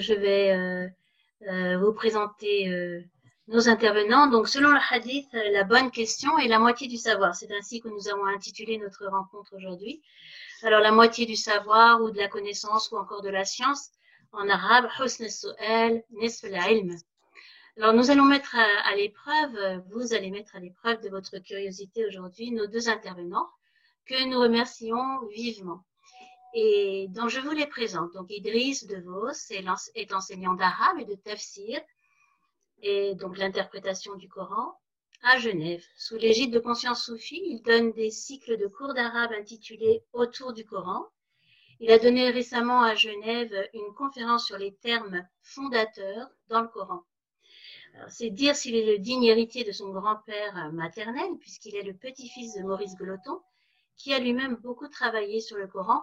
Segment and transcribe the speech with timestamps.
[0.00, 3.04] je vais vous présenter
[3.48, 4.28] nos intervenants.
[4.28, 7.34] Donc, selon le hadith, la bonne question est la moitié du savoir.
[7.34, 10.02] C'est ainsi que nous avons intitulé notre rencontre aujourd'hui.
[10.62, 13.90] Alors, la moitié du savoir ou de la connaissance ou encore de la science,
[14.32, 16.44] en arabe, husn su'al, nisf.
[17.76, 22.50] Alors, nous allons mettre à, l'épreuve, vous allez mettre à l'épreuve de votre curiosité aujourd'hui
[22.52, 23.48] nos deux intervenants
[24.06, 25.82] que nous remercions vivement.
[26.54, 28.12] Et donc, je vous les présente.
[28.12, 29.30] Donc, Idriss De Vos
[29.94, 31.80] est enseignant d'arabe et de tafsir
[32.82, 34.78] et donc l'interprétation du Coran
[35.22, 35.84] à Genève.
[35.96, 40.64] Sous l'égide de Conscience Soufie, il donne des cycles de cours d'arabe intitulés Autour du
[40.64, 41.06] Coran.
[41.78, 47.02] Il a donné récemment à Genève une conférence sur les termes fondateurs dans le Coran.
[48.08, 52.54] C'est dire s'il est le digne héritier de son grand-père maternel, puisqu'il est le petit-fils
[52.54, 53.40] de Maurice Gloton,
[53.96, 56.02] qui a lui-même beaucoup travaillé sur le Coran.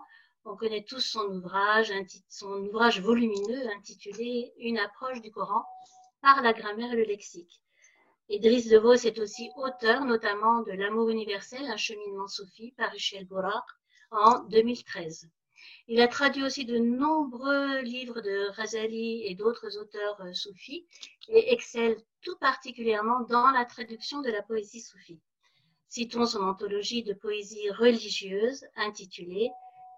[0.49, 5.65] On connaît tous son ouvrage, volumineux intitulé Une approche du Coran,
[6.21, 7.61] par la grammaire et le lexique.
[8.29, 13.25] Idriss de Vos est aussi auteur notamment de L'amour universel, un cheminement soufi par Michel
[13.25, 13.65] Bouraq
[14.11, 15.29] en 2013.
[15.89, 20.87] Il a traduit aussi de nombreux livres de Razali et d'autres auteurs euh, soufis
[21.27, 25.19] et excelle tout particulièrement dans la traduction de la poésie soufie.
[25.89, 29.51] Citons son anthologie de poésie religieuse intitulée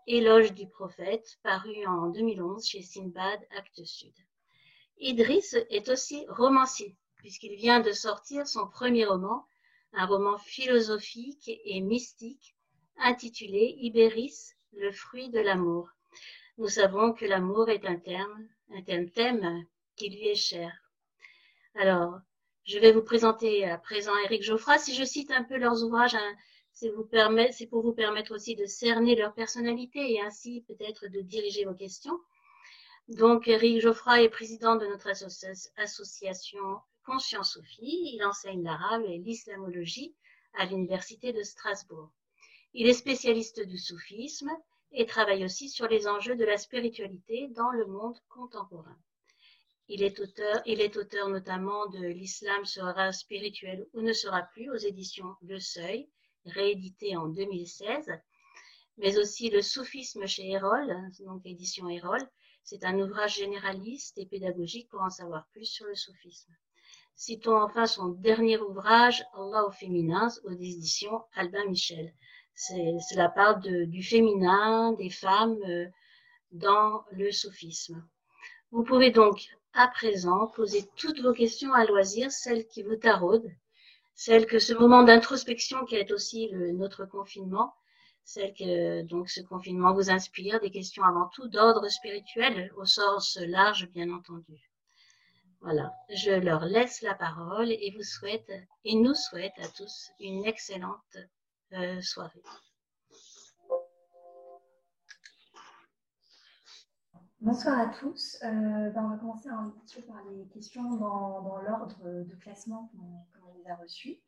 [0.08, 4.14] Éloge du prophète, paru en 2011 chez Sinbad, Actes Sud.
[4.98, 9.46] Idriss est aussi romancier, puisqu'il vient de sortir son premier roman,
[9.94, 12.56] un roman philosophique et mystique
[12.98, 15.90] intitulé Ibéris, le fruit de l'amour.
[16.58, 20.72] Nous savons que l'amour est un terme, un thème qui lui est cher.
[21.76, 22.20] Alors,
[22.66, 24.78] je vais vous présenter à présent Éric Geoffroy.
[24.78, 26.36] Si je cite un peu leurs ouvrages, hein,
[26.80, 31.74] c'est pour vous permettre aussi de cerner leur personnalité et ainsi peut-être de diriger vos
[31.74, 32.18] questions.
[33.10, 35.10] Donc, Eric Geoffroy est président de notre
[35.78, 38.14] association Conscience Sophie.
[38.14, 40.16] Il enseigne l'arabe et l'islamologie
[40.54, 42.12] à l'Université de Strasbourg.
[42.74, 44.52] Il est spécialiste du soufisme
[44.92, 48.98] et travaille aussi sur les enjeux de la spiritualité dans le monde contemporain.
[49.88, 54.70] Il est auteur, il est auteur notamment de L'islam sera spirituel ou ne sera plus
[54.70, 56.08] aux éditions Le Seuil,
[56.46, 58.12] réédité en 2016,
[58.98, 62.22] mais aussi Le soufisme chez Erol, donc édition Erol,
[62.64, 66.54] c'est un ouvrage généraliste et pédagogique pour en savoir plus sur le soufisme.
[67.16, 72.14] Citons enfin son dernier ouvrage, Allah au féminin, aux éditions Albin Michel.
[72.54, 75.88] Cela parle du féminin, des femmes euh,
[76.52, 78.06] dans le soufisme.
[78.72, 83.52] Vous pouvez donc à présent poser toutes vos questions à loisir, celles qui vous taraudent,
[84.24, 87.74] celles que ce moment d'introspection qui est aussi notre confinement
[88.26, 93.40] celle que donc ce confinement vous inspire, des questions avant tout d'ordre spirituel, au sens
[93.42, 94.70] large bien entendu.
[95.62, 98.52] Voilà, je leur laisse la parole et vous souhaite
[98.86, 101.18] et nous souhaite à tous une excellente
[101.74, 102.44] euh, soirée.
[107.42, 108.38] Bonsoir à tous.
[108.44, 112.36] Euh, ben, on va commencer un petit peu par les questions dans, dans l'ordre de
[112.42, 114.20] classement qu'on les a reçues.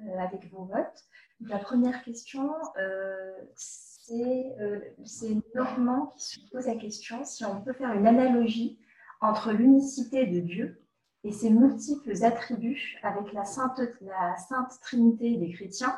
[0.00, 1.04] Euh, avec vos votes.
[1.38, 4.56] la première question, euh, c'est
[5.54, 8.80] Normand qui se pose la question si on peut faire une analogie
[9.20, 10.82] entre l'unicité de Dieu
[11.22, 15.96] et ses multiples attributs avec la sainte, la sainte Trinité des chrétiens,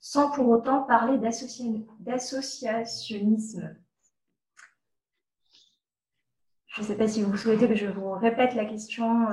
[0.00, 3.76] sans pour autant parler d'associationnisme.
[6.76, 9.26] Je ne sais pas si vous souhaitez que je vous répète la question.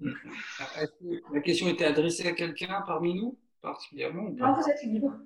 [0.00, 5.16] La question était adressée à quelqu'un parmi nous, particulièrement Non, vous êtes libre.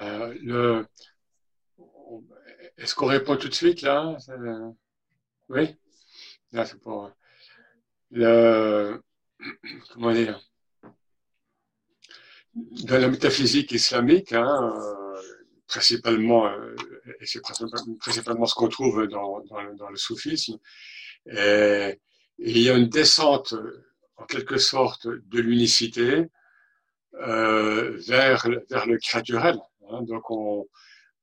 [0.00, 0.84] Euh,
[2.76, 4.16] est-ce qu'on répond tout de suite là?
[5.48, 5.76] Oui?
[6.50, 7.12] Là, c'est pour.
[8.10, 9.00] Le...
[9.92, 10.40] Comment dire?
[12.54, 15.20] Dans la métaphysique islamique, hein, euh,
[15.66, 16.76] principalement, euh,
[17.20, 20.58] et c'est principalement ce qu'on trouve dans, dans, le soufisme,
[21.26, 21.98] et,
[22.38, 23.54] il y a une descente,
[24.16, 26.26] en quelque sorte, de l'unicité
[27.14, 29.58] euh, vers, vers le créaturel.
[29.88, 30.02] Hein.
[30.02, 30.66] donc, on,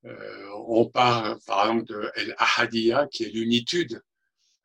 [0.05, 4.01] euh, on part, par exemple, de El qui est l'unitude,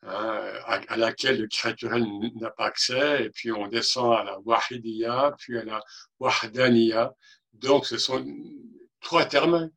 [0.03, 2.05] hein, à, laquelle le créaturel
[2.37, 5.83] n'a pas accès, et puis on descend à la Wahidiya, puis à la
[6.21, 7.15] Wahdaniya.
[7.55, 8.25] Donc, ce sont
[9.01, 9.71] trois termes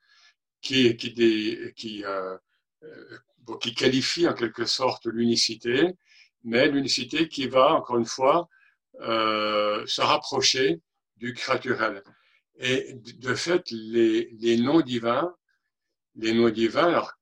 [0.61, 1.13] qui, qui,
[1.75, 2.37] qui, euh,
[2.83, 3.19] euh,
[3.61, 5.93] qui qualifie en quelque sorte l'unicité,
[6.43, 8.49] mais l'unicité qui va, encore une fois,
[9.01, 10.81] euh, se rapprocher
[11.17, 12.03] du créaturel.
[12.59, 15.33] Et de fait, les, les noms divins,
[16.15, 17.13] les noms divins, alors,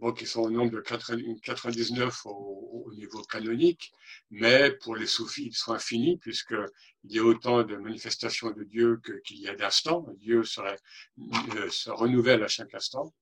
[0.00, 3.92] bon, qui sont au nombre de 99 au, au, niveau canonique,
[4.30, 6.66] mais pour les soufis, ils sont infinis, puisqu'il
[7.04, 10.06] y a autant de manifestations de Dieu qu'il y a d'instants.
[10.18, 13.12] Dieu euh, se renouvelle à chaque instant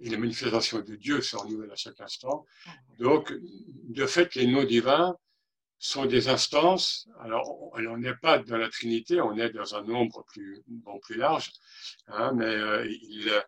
[0.00, 2.44] et les manifestations de Dieu se renouvellent à chaque instant.
[2.98, 5.16] Donc, de fait, les noms divins
[5.78, 7.08] sont des instances.
[7.20, 10.62] Alors, on n'est pas dans la Trinité, on est dans un nombre plus,
[11.10, 11.52] large,
[12.08, 13.40] hein, mais euh, il, euh,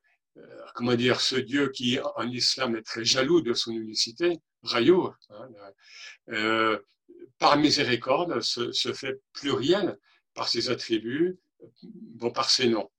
[0.74, 5.48] comment dire, ce Dieu qui en islam est très jaloux de son unicité, Rayou, hein,
[6.30, 6.78] euh,
[7.38, 9.98] par miséricorde, se, fait pluriel
[10.34, 11.38] par ses attributs,
[11.82, 12.90] bon, par ses noms.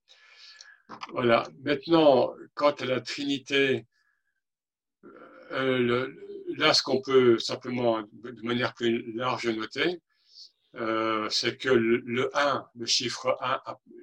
[1.11, 1.47] Voilà.
[1.63, 3.85] Maintenant, quant à la Trinité,
[5.51, 6.11] euh,
[6.57, 10.01] là, ce qu'on peut simplement, de manière plus large, noter,
[10.75, 13.61] euh, c'est que le, 1, le chiffre 1,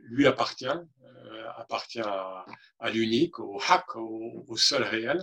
[0.09, 0.83] lui appartient, euh,
[1.57, 5.23] appartient à, l'unique, au haq, au, seul réel,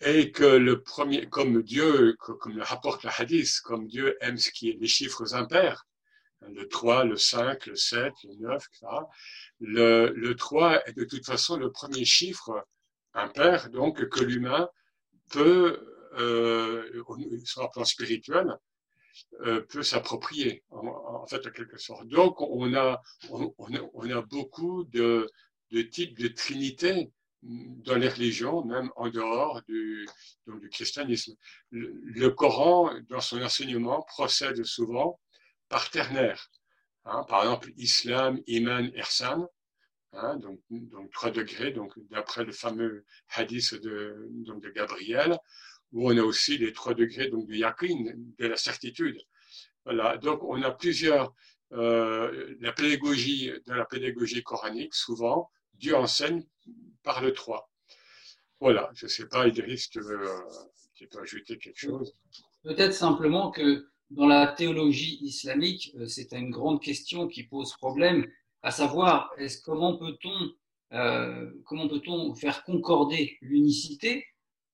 [0.00, 4.50] et que le premier, comme Dieu, comme le rapporte le hadith, comme Dieu aime ce
[4.50, 5.86] qui est les chiffres impairs,
[6.42, 8.86] le 3, le 5, le 7, le 9, etc.,
[9.60, 12.66] le, le 3 est de toute façon le premier chiffre
[13.14, 14.68] impair, donc que l'humain
[15.30, 15.80] peut,
[16.18, 17.02] euh,
[17.44, 18.56] sur un plan spirituel, euh,
[19.68, 22.06] peut s'approprier, en, fait, en quelque sorte.
[22.08, 25.28] Donc, on a, on, a beaucoup de,
[25.70, 27.10] de, types de trinité
[27.42, 30.06] dans les religions, même en dehors du,
[30.46, 31.34] donc, du christianisme.
[31.70, 35.20] Le, Coran, dans son enseignement, procède souvent
[35.68, 36.50] par ternaire.
[37.04, 39.48] Hein, par exemple, islam, iman, ihsan,
[40.12, 45.38] hein, donc, donc trois degrés, donc d'après le fameux hadith de, donc de Gabriel,
[45.96, 48.04] où on a aussi les trois degrés donc du yakin,
[48.38, 49.18] de la certitude.
[49.86, 51.34] Voilà, donc on a plusieurs,
[51.72, 56.44] euh, la pédagogie, de la pédagogie coranique, souvent, Dieu enseigne
[57.02, 57.70] par le trois.
[58.60, 60.38] Voilà, je ne sais pas, Idriss, euh,
[60.94, 62.14] tu peux ajouter quelque chose?
[62.62, 68.26] Peut-être simplement que dans la théologie islamique, euh, c'est une grande question qui pose problème,
[68.62, 70.52] à savoir est comment peut-on
[71.64, 74.24] comment peut-on faire concorder l'unicité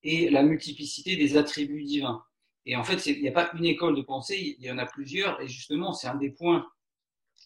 [0.04, 2.24] et la multiplicité des attributs divins.
[2.66, 4.86] Et en fait, il n'y a pas une école de pensée, il y en a
[4.86, 6.66] plusieurs, et justement, c'est un des points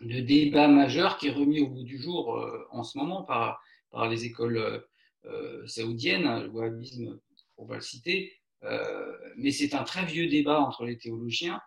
[0.00, 3.62] de débat majeur qui est remis au bout du jour euh, en ce moment par,
[3.90, 4.84] par les écoles
[5.24, 7.18] euh, saoudiennes, le wahhabisme,
[7.54, 11.60] pour pas le citer, euh, mais c'est un très vieux débat entre les théologiens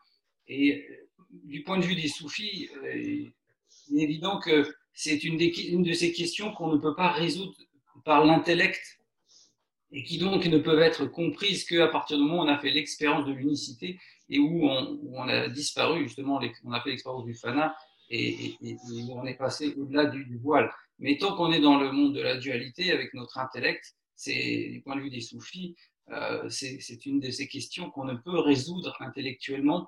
[0.49, 0.87] et
[1.31, 5.93] du point de vue des soufis, euh, il est évident que c'est une, une, de
[5.93, 7.55] ces questions qu'on ne peut pas résoudre
[8.03, 8.98] par l'intellect
[9.91, 12.71] et qui donc ne peuvent être comprises qu'à partir du moment où on a fait
[12.71, 13.99] l'expérience de l'unicité
[14.29, 17.75] et où on, où on, a disparu, justement, on a fait l'expérience du fana
[18.09, 20.71] et, et, et, où on est passé au-delà du, du, voile.
[20.99, 24.81] Mais tant qu'on est dans le monde de la dualité avec notre intellect, c'est du
[24.81, 25.75] point de vue des soufis,
[26.11, 29.87] euh, c'est une de ces questions qu'on ne peut résoudre intellectuellement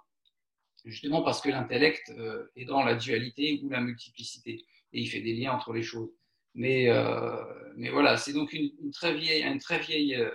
[0.85, 5.21] justement parce que l'intellect euh, est dans la dualité ou la multiplicité et il fait
[5.21, 6.09] des liens entre les choses.
[6.53, 7.43] Mais, euh,
[7.75, 10.31] mais voilà, c'est donc une, une, très vieille, une, très vieille, euh,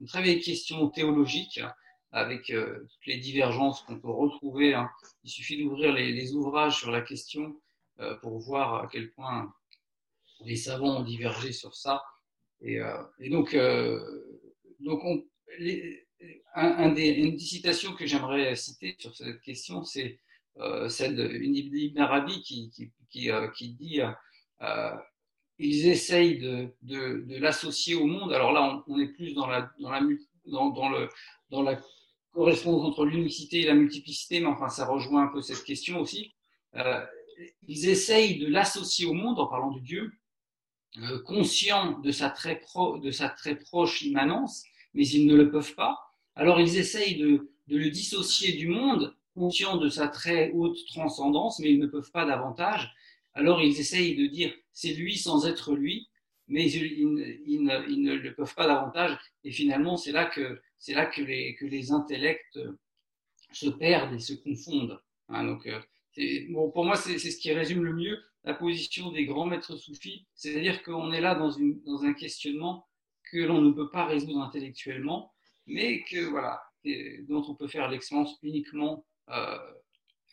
[0.00, 1.72] une très vieille question théologique hein,
[2.12, 4.74] avec euh, toutes les divergences qu'on peut retrouver.
[4.74, 4.90] Hein.
[5.24, 7.58] Il suffit d'ouvrir les, les, ouvrages sur la question
[8.00, 9.52] euh, pour voir à quel point
[10.44, 12.02] les savants ont divergé sur ça.
[12.62, 13.56] Et, euh, et donc,
[14.80, 15.24] donc on,
[15.58, 16.06] les,
[16.54, 20.18] un, un des, une des citations que j'aimerais citer sur cette question, c'est
[20.58, 24.00] euh, celle d'Ibn Arabi qui, qui, qui, euh, qui dit
[24.62, 24.94] euh,
[25.60, 28.32] ils essayent de, de, de l'associer au monde.
[28.32, 30.00] Alors là, on, est plus dans la, dans la,
[30.46, 31.08] dans le,
[31.50, 31.78] dans la
[32.32, 36.32] correspondance entre l'unicité et la multiplicité, mais enfin, ça rejoint un peu cette question aussi.
[36.76, 37.04] Euh,
[37.68, 40.12] ils essayent de l'associer au monde en parlant de Dieu,
[40.98, 44.64] euh, conscient de sa, très pro, de sa très proche immanence,
[44.94, 45.98] mais ils ne le peuvent pas.
[46.36, 51.58] Alors ils essayent de, de le dissocier du monde, conscient de sa très haute transcendance,
[51.60, 52.92] mais ils ne peuvent pas davantage.
[53.34, 56.08] Alors ils essayent de dire c'est lui sans être lui,
[56.48, 59.16] mais ils, ne, le peuvent pas davantage.
[59.44, 62.58] Et finalement, c'est là que c'est là que les, que les intellects
[63.52, 65.00] se perdent et se confondent.
[65.28, 65.68] Hein, donc,
[66.50, 70.26] bon, pour moi, c'est ce qui résume le mieux la position des grands maîtres soufis,
[70.34, 72.88] c'est-à-dire qu'on est là dans, une, dans un questionnement
[73.30, 75.32] que l'on ne peut pas résoudre intellectuellement,
[75.66, 76.62] mais que voilà,
[77.28, 79.58] dont on peut faire l'expérience uniquement euh,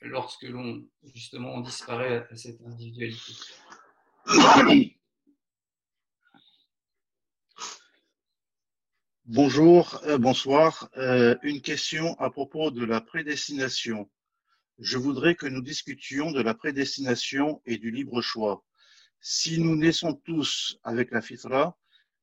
[0.01, 3.33] lorsque l'on justement disparaît à cette individualité.
[9.25, 10.89] Bonjour, euh, bonsoir.
[10.97, 14.09] Euh, une question à propos de la prédestination.
[14.79, 18.63] je voudrais que nous discutions de la prédestination et du libre choix.
[19.19, 21.77] Si nous naissons tous avec la fitra,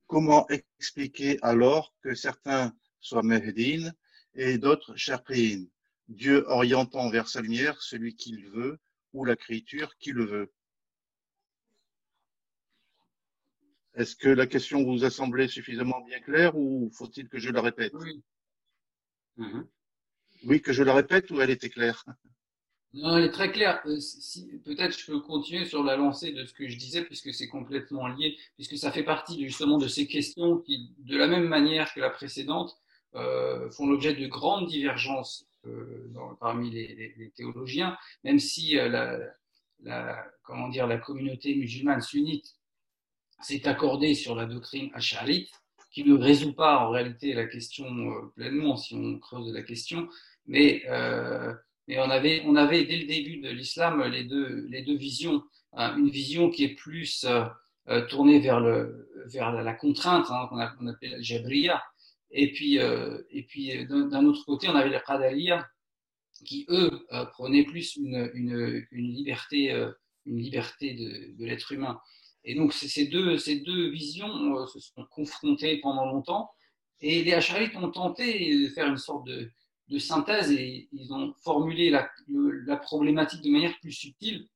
[0.07, 3.93] comment expliquer alors que certains soient mehdin
[4.35, 5.67] et d'autres sharqiyin,
[6.09, 8.79] Dieu orientant vers sa lumière celui qu'il veut
[9.13, 10.53] ou la créature qui le veut
[13.95, 17.63] Est-ce que la question vous a semblé suffisamment bien claire ou faut-il que je la
[17.63, 17.93] répète?
[17.95, 18.23] Oui.
[19.37, 19.67] Mhm.
[20.45, 22.05] Oui, que je la répète ou elle était claire?
[22.93, 23.81] Non, elle est très claire.
[23.87, 27.33] Euh, si, Peut-être je peux continuer sur la lancée de ce que je disais, puisque
[27.33, 31.49] c'est complètement lié, puisque ça fait partie justement de ces questions qui, de la même
[31.49, 32.77] manière que la précédente,
[33.15, 35.47] euh, font l'objet de grandes divergences
[36.11, 38.89] dans, parmi les, théologiens, même si euh,
[39.83, 42.57] la, comment dire, la communauté musulmane sunnite
[43.41, 45.51] s'est accordée sur la doctrine acharite,
[45.91, 50.09] qui ne résout pas en réalité la question euh, pleinement si on creuse la question,
[50.47, 51.55] mais, euh,
[51.87, 55.45] mais on, avait, on avait dès le début de l'islam les deux, les deux visions.
[55.73, 57.27] Hein, une vision qui est plus
[57.89, 61.83] euh, tournée vers, le, vers la, contrainte, hein, qu'on appelle la jabriya,
[62.37, 65.67] et puis, euh, et puis d'un autre côté, on avait les qadaliya,
[66.45, 69.71] qui eux prenaient plus une, liberté,
[70.27, 72.01] une liberté de, l'être humain.
[72.43, 76.51] Et donc ces deux, ces deux visions euh, se sont confrontées pendant longtemps.
[77.01, 79.51] Et les Hacharites ont tenté de faire une sorte de,
[79.99, 82.11] synthèse et ils ont formulé la,
[82.79, 84.49] problématique de manière plus subtile,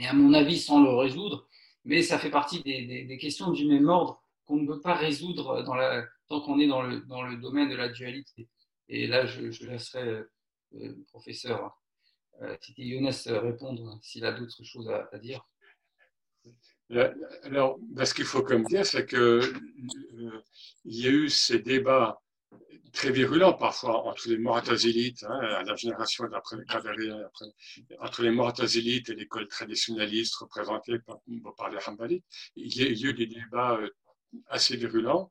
[0.00, 1.46] et à mon avis sans le résoudre.
[1.84, 5.74] Mais ça fait partie des questions du même ordre qu'on ne peut pas résoudre dans
[5.76, 8.48] la, tant qu'on est dans le, dans le domaine de la dualité.
[8.88, 10.24] Et là, je, laisserai euh,
[10.72, 11.78] le professeur
[12.42, 15.46] euh, Titi Younes répondre s'il a d'autres choses à, dire.
[17.42, 19.40] Alors, ben, ce qu'il faut comme dire, c'est que
[20.16, 20.42] euh,
[20.84, 22.20] il y a eu ces débats
[22.92, 26.56] très virulents parfois entre les Mu'tazilites, hein, la génération d'après
[28.00, 31.20] entre les Mu'tazilites et l'école traditionnaliste représentée par,
[31.70, 32.24] les Hanbalites.
[32.56, 33.90] Il y a eu des débats euh,
[34.48, 35.30] assez virulents.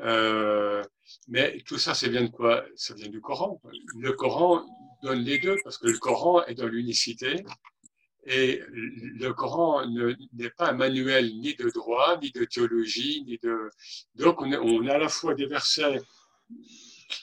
[0.00, 0.82] Euh,
[1.28, 2.64] mais tout ça, ça vient de quoi?
[2.76, 3.60] Ça vient du Coran.
[3.98, 4.64] Le Coran
[5.02, 7.44] donne les deux parce que le Coran est dans l'unicité
[8.26, 9.86] et le Coran
[10.34, 13.70] n'est pas un manuel ni de droit, ni de théologie, ni de.
[14.14, 16.00] Donc, on a, à la fois des versets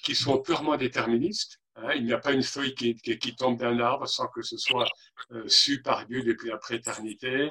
[0.04, 1.60] qui sont purement déterministes.
[1.76, 1.94] Hein.
[1.96, 4.88] il n'y a pas une feuille qui, qui, tombe d'un arbre sans que ce soit
[5.32, 7.48] euh, su par Dieu depuis la préternité.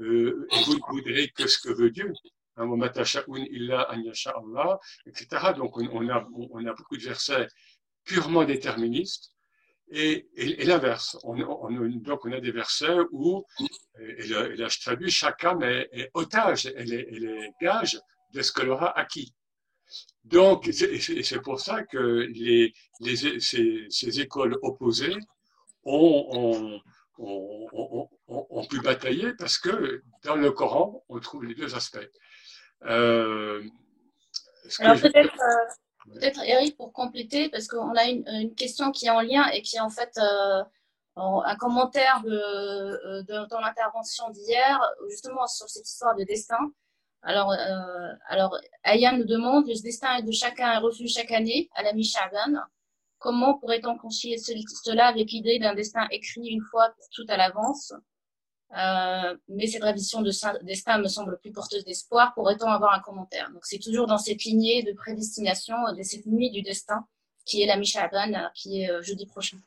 [0.00, 2.12] Euh, vous ne voudrez que ce que veut Dieu.
[4.56, 5.52] Hein, etc.
[5.56, 6.20] Donc, on, a,
[6.74, 7.46] beaucoup de versets
[8.04, 9.32] purement déterministes
[9.90, 10.26] et,
[10.64, 11.18] l'inverse.
[11.24, 13.44] On, donc, on a des versets où,
[13.98, 18.00] et là, je traduis, chaque âme est, otage, elle est, elle gage
[18.32, 19.34] de ce qu'elle aura acquis.
[20.24, 22.28] Donc, c'est pour ça que
[23.00, 25.16] ces, écoles opposées
[25.84, 26.80] ont,
[28.68, 31.98] pu batailler parce que dans le Coran, on trouve les deux aspects.
[32.84, 33.62] Euh,
[34.80, 35.34] Alors, peut-être.
[35.40, 35.74] Euh,
[36.14, 39.62] Peut-être Eric pour compléter, parce qu'on a une, une, question qui est en lien et
[39.62, 40.62] qui est en fait euh,
[41.16, 46.58] un commentaire de, euh, de, dans l'intervention d'hier, justement sur cette histoire de destin.
[47.22, 51.82] Alors, euh, alors Aya nous demande, le destin de chacun est reçu chaque année à
[51.82, 52.60] la mi-Shaban.
[53.18, 57.92] Comment pourrait-on concilier cela avec l'idée d'un destin écrit une fois pour tout à l'avance?
[58.76, 60.30] Euh, mais cette révision de
[60.64, 62.32] destin me semble plus porteuse d'espoir.
[62.34, 63.50] Pourrait-on avoir un commentaire?
[63.52, 67.04] Donc, c'est toujours dans cette lignée de prédestination de cette nuit du destin
[67.44, 69.58] qui est la Mishaban, euh, qui est euh, jeudi prochain.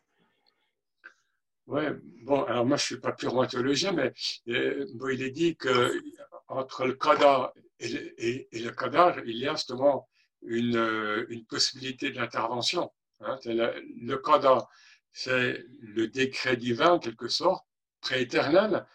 [1.67, 1.83] Oui,
[2.23, 4.11] bon, alors moi je suis pas purement théologien, mais
[4.45, 6.01] il est dit que
[6.49, 10.09] entre le Qadar et le, Qadar, il y a justement
[10.41, 12.91] une, possibilité d'intervention.
[13.21, 13.39] Hein.
[13.45, 14.69] Le, le Qadar,
[15.13, 17.65] c'est le décret divin en quelque sorte,
[18.03, 18.85] prééternelle,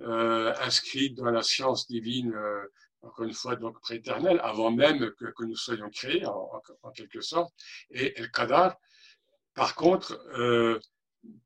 [0.00, 2.64] euh, inscrite dans la science divine, euh,
[3.02, 7.54] encore une fois, donc prééternelle, avant même que, nous soyons créés, en, quelque sorte.
[7.90, 8.76] Et El Qadar,
[9.54, 10.80] par contre, euh,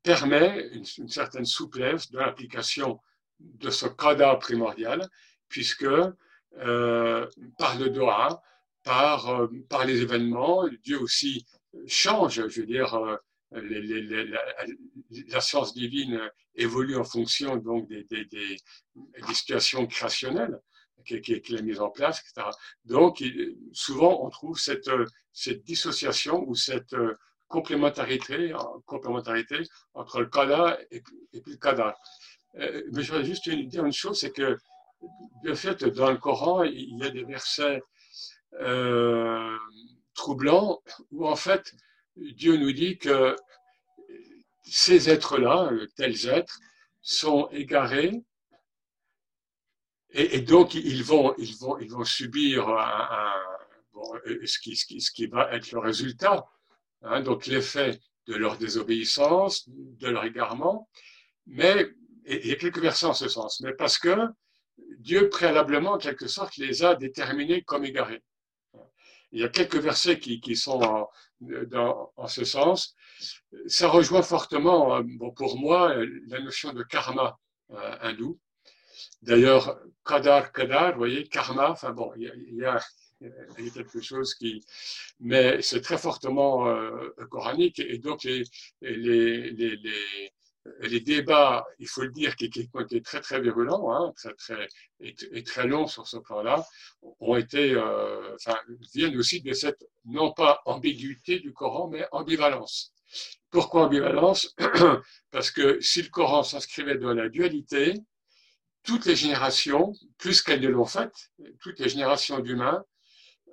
[0.01, 2.99] permet une, certaine souplesse dans l'application
[3.39, 5.07] de ce Qadar primordial,
[5.47, 5.87] puisque
[6.55, 8.41] par le Doha,
[8.83, 11.45] par, par les événements, Dieu aussi
[11.87, 13.19] change, je veux dire,
[13.51, 16.21] la, science divine
[16.55, 18.57] évolue en fonction donc des, des,
[19.33, 20.59] situations créationnelles
[21.05, 22.49] qui, qui a mises en place, etc.
[22.85, 23.23] Donc,
[23.73, 24.89] souvent, on trouve cette,
[25.63, 26.95] dissociation ou cette
[27.47, 28.53] complémentarité,
[28.85, 29.63] complémentarité
[29.93, 31.97] entre le kada et, puis le kada.
[32.55, 34.57] Euh, mais je voudrais juste dire une chose, c'est que,
[35.43, 37.81] de fait, dans le Coran, il y a des versets
[38.59, 39.57] euh,
[40.13, 41.73] troublants où, en fait,
[42.35, 43.35] Dieu nous dit que
[44.63, 46.59] ces êtres-là, tels êtres,
[47.01, 48.21] sont égarés
[50.11, 52.67] et, donc ils vont, ils vont, ils vont subir
[54.61, 56.45] qui, ce, qui, va être le résultat,
[57.03, 60.89] hein, donc l'effet de leur désobéissance, de leur égarement,
[61.45, 61.87] mais
[62.25, 64.15] il y a quelques versets en ce sens, mais parce que
[64.97, 68.23] Dieu préalablement, en quelque sorte, les a déterminés comme égarés.
[69.31, 71.09] Il y a quelques versets qui, qui sont en,
[71.41, 72.95] dans, en, ce sens.
[73.67, 75.93] Ça rejoint fortement, bon, pour moi,
[76.27, 77.37] la notion de karma
[77.71, 78.39] euh, hindou.
[79.21, 82.79] D'ailleurs, kadar, kadar, vous voyez, karma, enfin bon, il y a, il y a,
[83.21, 84.63] il y a quelque chose qui.
[85.19, 88.43] Mais c'est très fortement euh, coranique et donc les,
[88.81, 90.31] les, les, les
[90.81, 94.67] les débats, il faut le dire, qui, été très très virulents, hein, très, très,
[94.99, 96.65] et, très longs sur ce plan-là,
[97.19, 98.57] ont été, euh, enfin,
[98.93, 102.93] viennent aussi de cette, non pas ambiguïté du Coran, mais ambivalence.
[103.49, 104.55] Pourquoi ambivalence
[105.31, 107.93] Parce que si le Coran s'inscrivait dans la dualité,
[108.83, 111.11] toutes les générations, plus qu'elles ne l'ont fait,
[111.59, 112.83] toutes les générations d'humains,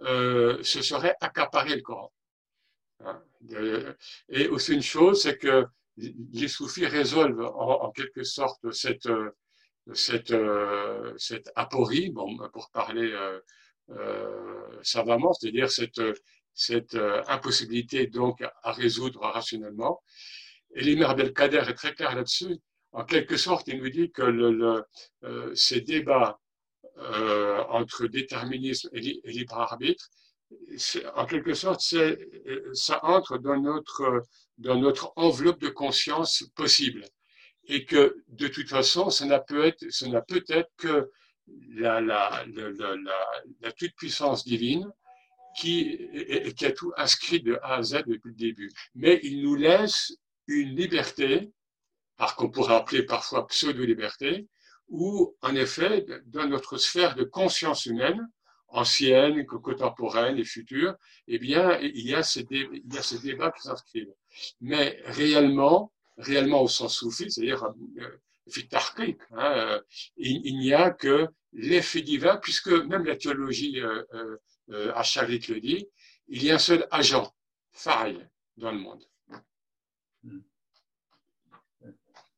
[0.02, 2.12] euh, se seraient accaparées le Coran.
[3.04, 3.22] Hein,
[4.28, 9.08] et aussi une chose, c'est que les soufis résolvent en, quelque sorte cette,
[11.54, 13.40] aporie, pour parler euh,
[13.90, 15.98] euh, savamment, c'est-à-dire cette,
[16.94, 20.02] euh, impossibilité donc à résoudre rationnellement.
[20.74, 22.58] Et l'Imam Abdelkader est très clair là-dessus.
[22.92, 24.82] En quelque sorte, il nous dit que
[25.54, 26.38] ces débats
[27.68, 30.08] entre déterminisme et, et libre arbitre
[31.14, 31.80] en quelque sorte,
[32.72, 34.22] ça entre dans notre,
[34.58, 37.04] dans notre enveloppe de conscience possible.
[37.68, 39.88] Et que, de toute façon, ça n'a peut-être
[40.26, 41.10] peut que
[41.74, 42.96] la, la, la,
[43.60, 44.88] la, toute-puissance divine
[45.58, 45.98] qui,
[46.56, 48.70] qui a tout inscrit de A à Z depuis le début.
[48.94, 50.12] Mais il nous laisse
[50.46, 51.50] une liberté,
[52.16, 54.46] par qu'on pourrait appeler parfois pseudo-liberté,
[54.88, 58.28] où, en effet, dans notre sphère de conscience humaine,
[58.68, 60.95] anciennes, contemporaines et futures,
[61.28, 64.12] eh bien, il y a ces, débats qui s'inscrivent.
[64.60, 68.19] Mais réellement, réellement au sens soufi, c'est-à-dire euh,
[69.32, 69.80] hein, euh,
[70.17, 74.02] il, n'y a que l'effet divin, puisque même la théologie euh,
[74.71, 75.88] euh, Acharit le dit,
[76.28, 77.32] il y a un seul agent,
[77.71, 79.04] faille, dans le monde.
[80.23, 80.40] Hmm.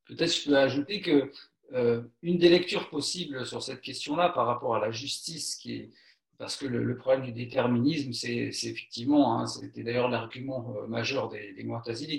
[0.04, 1.30] Peut-être je peux ajouter que
[1.74, 5.90] euh, une des lectures possibles sur cette question-là par rapport à la justice qui est
[6.38, 11.52] parce que le, problème du déterminisme, c'est effectivement, hein, c'était d'ailleurs l'argument euh, majeur des,
[11.52, 11.66] des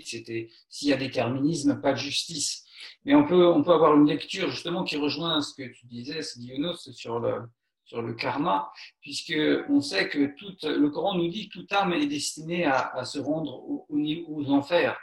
[0.03, 2.65] c'était s'il y a déterminisme, pas de justice.
[3.05, 6.19] Mais on peut, on peut avoir une lecture justement qui rejoint ce que tu disais,
[6.38, 7.43] Dionos, sur le,
[7.86, 9.34] sur le karma, puisque
[9.69, 13.19] on sait que tout, le Coran nous dit que toute âme est destinée à, se
[13.19, 14.99] rendre aux, aux enfers.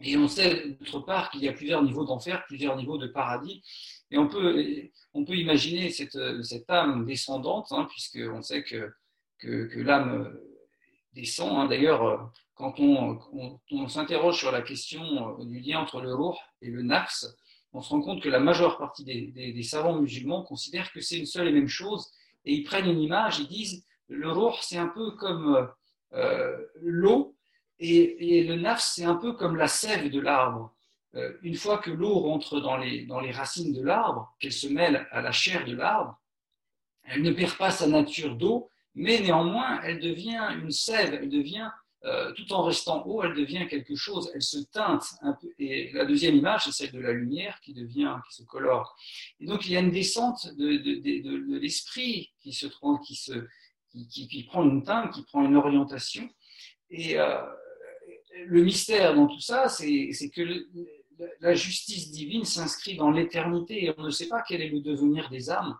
[0.00, 3.62] Et on sait d'autre part qu'il y a plusieurs niveaux d'enfer, plusieurs niveaux de paradis.
[4.10, 4.64] Et on peut,
[5.12, 8.92] on peut imaginer cette, cette âme descendante, hein, puisqu'on sait que,
[9.38, 10.38] que, que l'âme
[11.14, 11.58] descend.
[11.58, 11.66] Hein.
[11.66, 13.18] D'ailleurs, quand on,
[13.70, 17.24] on, s'interroge sur la question du lien entre le roh et le nafs,
[17.72, 21.18] on se rend compte que la majeure partie des, des, savants musulmans considèrent que c'est
[21.18, 22.10] une seule et même chose,
[22.44, 25.68] et ils prennent une image, ils disent le roh, c'est un peu comme
[26.14, 27.36] euh, l'eau,
[27.80, 30.74] et, le nafs, c'est un peu comme la sève de l'arbre.
[31.14, 34.66] Euh, une fois que l'eau rentre dans les, dans les racines de l'arbre, qu'elle se
[34.66, 36.20] mêle à la chair de l'arbre,
[37.04, 41.70] elle ne perd pas sa nature d'eau, mais néanmoins, elle devient une sève, elle devient,
[42.04, 45.48] euh, tout en restant eau, elle devient quelque chose, elle se teinte un peu.
[45.58, 48.96] Et la deuxième image, c'est celle de la lumière qui devient, qui se colore.
[49.40, 52.66] Et donc, il y a une descente de, de, de, l'esprit qui, se,
[53.06, 53.46] qui, se,
[53.90, 56.28] qui, qui, prend une teinte, qui prend une orientation.
[56.90, 57.40] Et euh,
[58.46, 60.66] le mystère dans tout ça, c'est que
[61.40, 65.28] la justice divine s'inscrit dans l'éternité et on ne sait pas quel est le devenir
[65.30, 65.76] des âmes.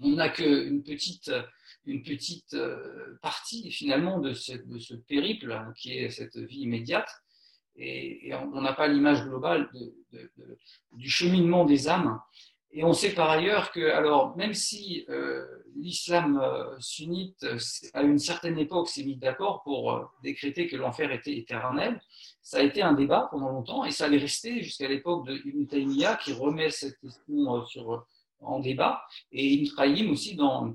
[0.00, 1.30] On n'a qu'une petite,
[1.86, 7.08] une petite euh, partie finalement de ce, périple hein, qui est cette vie immédiate
[7.78, 9.70] et, on n'a pas l'image globale
[10.92, 12.18] du cheminement des âmes.
[12.72, 17.58] Et on sait par ailleurs que, alors, même si euh, l'islam euh, sunnite, euh,
[17.94, 22.00] à une certaine époque, s'est mis d'accord pour décréter que l'enfer était éternel,
[22.42, 25.66] ça a été un débat pendant longtemps et ça allait rester jusqu'à l'époque de Ibn
[25.66, 27.64] Taymiyyah qui remet cette question
[28.40, 29.02] en débat.
[29.32, 30.74] Et Ibn Qayyim aussi dans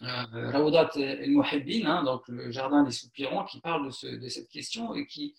[0.00, 4.94] Rawdat el-Muhibbin, hein, donc le jardin des soupirants, qui parle de, ce, de cette question
[4.94, 5.34] et qui,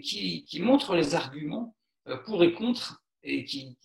[0.00, 1.76] qui montre les arguments
[2.24, 3.76] pour et contre et qui,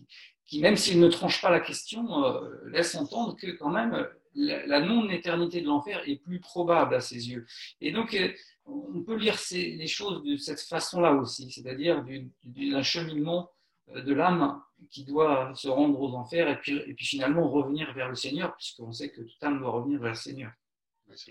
[0.49, 4.81] qui, même s'il ne tranche pas la question, euh, laisse entendre que quand même la,
[4.81, 7.45] non-éternité de l'enfer est plus probable à ses yeux.
[7.81, 8.33] Et donc, euh,
[8.65, 12.03] on peut lire les choses de cette façon-là aussi, c'est-à-dire
[12.43, 13.51] d'un cheminement
[13.89, 14.59] euh, de l'âme
[14.89, 18.55] qui doit se rendre aux enfers et puis, et puis finalement revenir vers le Seigneur,
[18.55, 20.51] puisqu'on sait que toute âme doit revenir vers le Seigneur.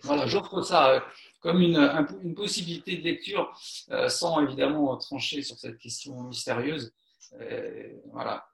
[0.02, 1.00] Voilà, j'offre ça euh,
[1.40, 1.76] comme une,
[2.22, 3.52] une, possibilité de lecture,
[4.08, 6.92] sans évidemment trancher sur cette question mystérieuse.
[8.12, 8.47] voilà.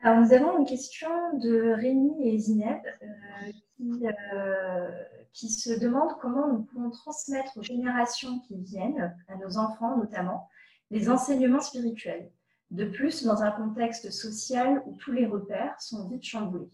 [0.00, 1.08] Alors, nous avons une question
[1.38, 7.62] de Rémi et Zineb euh, qui, euh, qui, se demandent comment nous pouvons transmettre aux
[7.62, 10.48] générations qui viennent, à nos enfants notamment,
[10.90, 12.30] les enseignements spirituels.
[12.70, 16.70] De plus, dans un contexte social où tous les repères sont vite chamboulés.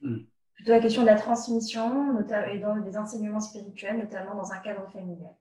[0.00, 0.20] Hmm.
[0.54, 2.18] Plutôt la question de la transmission
[2.50, 5.34] et dans des enseignements spirituels, notamment dans un cadre familial.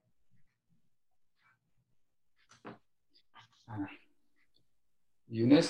[5.31, 5.61] Younes,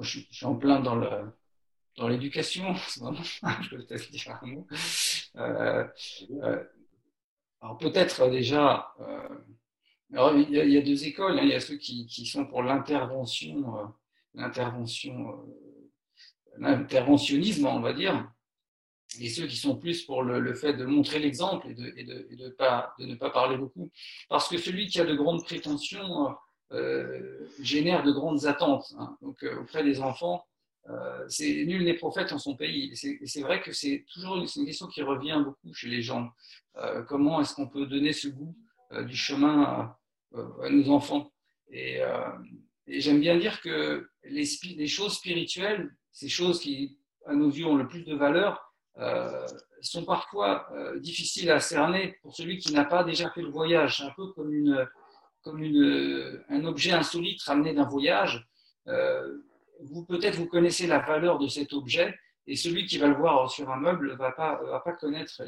[0.00, 4.66] je, suis en plein dans l'éducation je peux peut-être dire un mot.
[5.36, 5.86] Euh,
[6.42, 6.64] euh,
[7.60, 9.28] alors peut-être déjà, euh,
[10.10, 11.38] il, y a, deux écoles.
[11.38, 11.42] Hein.
[11.42, 13.92] il y a ceux qui, sont pour l'intervention,
[14.34, 15.44] l'intervention,
[16.58, 18.30] l'interventionnisme, on va dire,
[19.20, 23.30] et ceux qui sont plus pour le, fait de montrer l'exemple et, de ne pas
[23.30, 23.90] parler beaucoup.
[24.28, 26.34] Parce que celui qui a de grandes prétentions
[26.74, 29.16] euh, génère de grandes attentes hein.
[29.22, 30.44] donc, euh, auprès des enfants.
[30.90, 32.94] Euh, c'est nul n'est prophète en son pays.
[32.96, 36.28] C'est vrai que c'est toujours une, question qui revient beaucoup chez les gens.
[37.08, 38.54] comment est-ce qu'on peut donner ce goût
[39.06, 41.32] du chemin à, nos enfants?
[41.70, 42.02] Et,
[42.86, 44.44] j'aime bien dire que les,
[44.76, 48.74] les, choses spirituelles, ces choses qui, à nos yeux, ont le plus de valeur,
[49.80, 54.02] sont parfois difficiles à cerner pour celui qui n'a pas déjà fait le voyage.
[54.02, 54.86] un peu comme une,
[55.44, 58.46] comme une, un objet insolite ramené d'un voyage.
[58.88, 59.38] Euh,
[59.80, 63.50] vous peut-être vous connaissez la valeur de cet objet et celui qui va le voir
[63.50, 65.42] sur un meuble ne va pas, va pas connaître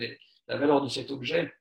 [0.49, 1.53] la valeur de cet objet.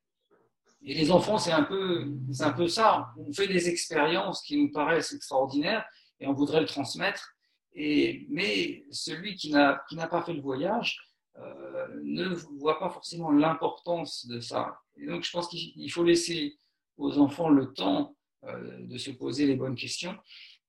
[0.84, 2.06] Et les enfants, c'est un, peu,
[2.40, 3.08] un peu ça.
[3.18, 5.86] On fait des expériences qui nous paraissent extraordinaires
[6.20, 7.36] et on voudrait le transmettre.
[7.74, 11.00] Et, mais celui qui n'a, pas fait le voyage
[11.38, 14.80] euh, ne voit pas forcément l'importance de ça.
[14.96, 16.56] Et donc, je pense qu'il faut laisser
[16.98, 18.15] aux enfants le temps euh,
[18.80, 20.18] de se poser les bonnes questions.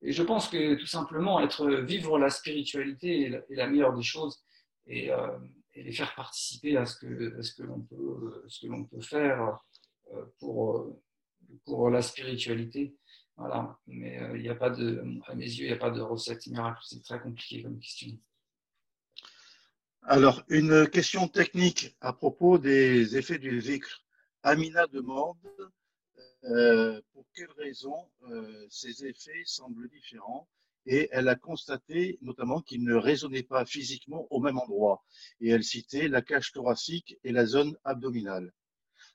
[0.03, 4.43] Et je pense que tout simplement, être, vivre la spiritualité est la, meilleure des choses
[4.87, 5.39] et, euh,
[5.75, 9.59] et, les faire participer à ce que, que l'on peut, l'on peut faire
[10.13, 11.01] euh, pour,
[11.65, 12.95] pour la spiritualité.
[13.37, 13.79] Voilà.
[13.87, 16.47] Mais il n'y a pas de, à mes yeux, il n'y a pas de recette
[16.47, 16.81] miracle.
[16.83, 18.17] C'est très compliqué comme question.
[20.03, 24.05] Alors, une question technique à propos des effets du zikr.
[24.45, 25.37] Amina demande
[26.45, 30.49] euh, pour quelles raisons euh, ces effets semblent différents?
[30.87, 35.05] Et elle a constaté notamment qu'ils ne résonnaient pas physiquement au même endroit
[35.41, 38.53] et elle citait la cage thoracique et la zone abdominale.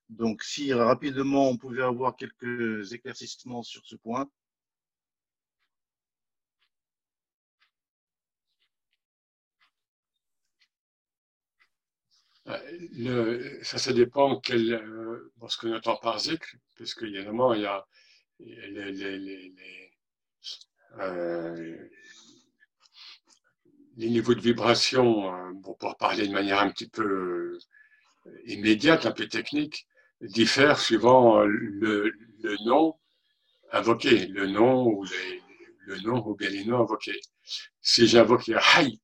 [0.09, 4.29] Donc si rapidement on pouvait avoir quelques éclaircissements sur ce point.
[12.93, 17.85] Le, ça, ça dépend quel, euh, ce qu'on entend par zikr, parce qu'évidemment, y a
[18.39, 19.53] les, les, les,
[20.99, 21.77] euh,
[23.97, 27.59] les, niveaux de vibration, euh, bon, pour parler de manière un petit peu euh,
[28.47, 29.87] immédiate, un peu technique,
[30.21, 32.11] diffèrent suivant le,
[32.43, 32.95] le nom
[33.71, 35.05] invoqué, le nom ou
[35.85, 37.19] le nom ou bien les noms invoqués.
[37.81, 39.00] Si j'invoque Hay,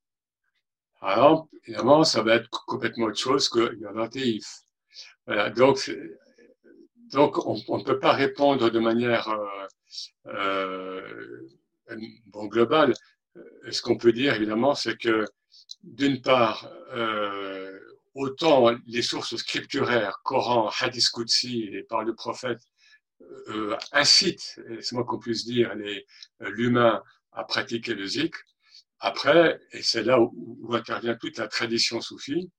[1.02, 4.46] exemple, évidemment, ça va être complètement autre chose que Yadatif.
[5.26, 5.92] Voilà, donc,
[7.12, 9.68] donc on ne peut pas répondre de manière euh,
[10.28, 11.48] euh,
[12.28, 12.94] bon, globale.
[13.70, 15.26] Ce qu'on peut dire, évidemment, c'est que,
[15.84, 17.80] d'une part, euh,
[18.16, 22.60] autant les sources scripturaires, Coran, Hadith Qudsi et par le prophète,
[23.50, 25.74] euh, incitent, c'est moi qu'on puisse dire,
[26.40, 28.40] l'humain à pratiquer le zikr,
[29.00, 32.52] après, et c'est là où, intervient toute la tradition soufie,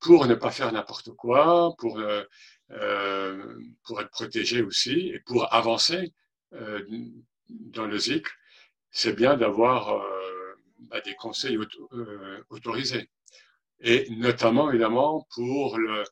[0.00, 2.22] pour ne pas faire n'importe quoi, pour, euh,
[2.72, 6.12] euh, pour être protégé aussi et pour avancer
[6.54, 6.84] euh,
[7.48, 8.30] dans le zikr,
[8.90, 10.02] c'est bien d'avoir
[10.80, 11.58] bah, des conseils
[12.48, 13.10] autorisés.
[13.80, 16.04] Et notamment, évidemment, pour le,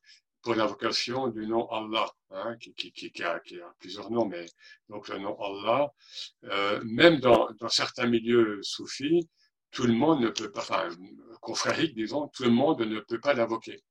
[0.45, 4.45] pour l'invocation du nom Allah, hein, qui, qui, qui, a, qui, a, plusieurs noms, mais
[4.91, 5.91] donc le nom Allah,
[6.45, 9.29] euh, même dans, dans, certains milieux soufis,
[9.71, 10.89] tout le monde ne peut pas, enfin,
[11.41, 13.83] confrérique, disons, tout le monde ne peut pas l'invoquer.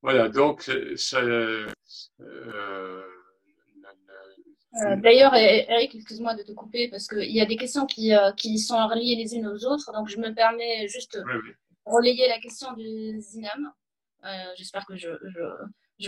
[0.00, 0.96] Voilà, donc, euh,
[4.82, 8.58] Euh, d'ailleurs, Eric, excuse-moi de te couper parce qu'il y a des questions qui, qui
[8.58, 9.92] sont reliées les unes aux autres.
[9.92, 11.22] Donc, je me permets juste de
[11.84, 13.72] relayer la question de Zinam.
[14.24, 15.08] Euh, j'espère que je,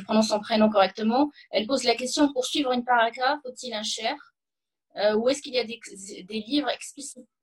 [0.02, 1.30] prononce son prénom correctement.
[1.50, 4.14] Elle pose la question pour suivre une paragraphe, faut-il un cher
[5.16, 5.80] Ou est-ce qu'il y a des,
[6.28, 6.70] livres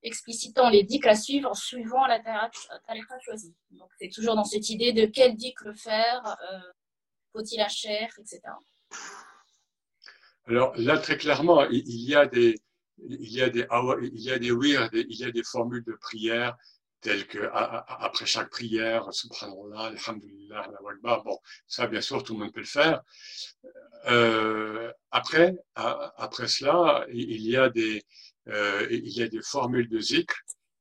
[0.02, 4.94] explicitant les dicks à suivre suivant la tariqa choisie Donc, c'est toujours dans cette idée
[4.94, 6.38] de quel dick le faire,
[7.34, 8.42] faut-il un cher, etc.
[10.48, 12.56] Alors là, très clairement, il y a des,
[12.98, 13.66] il y a des,
[14.12, 16.58] il y a des il y a des formules de prière
[17.04, 20.68] telles que après chaque prière, subhanallah, alhamdulillah,
[21.04, 21.38] la Bon,
[21.68, 23.02] ça, bien sûr, tout le monde peut le faire.
[24.08, 28.04] Euh, après, après cela, il y a des,
[28.48, 30.36] euh, il y a des formules de zikr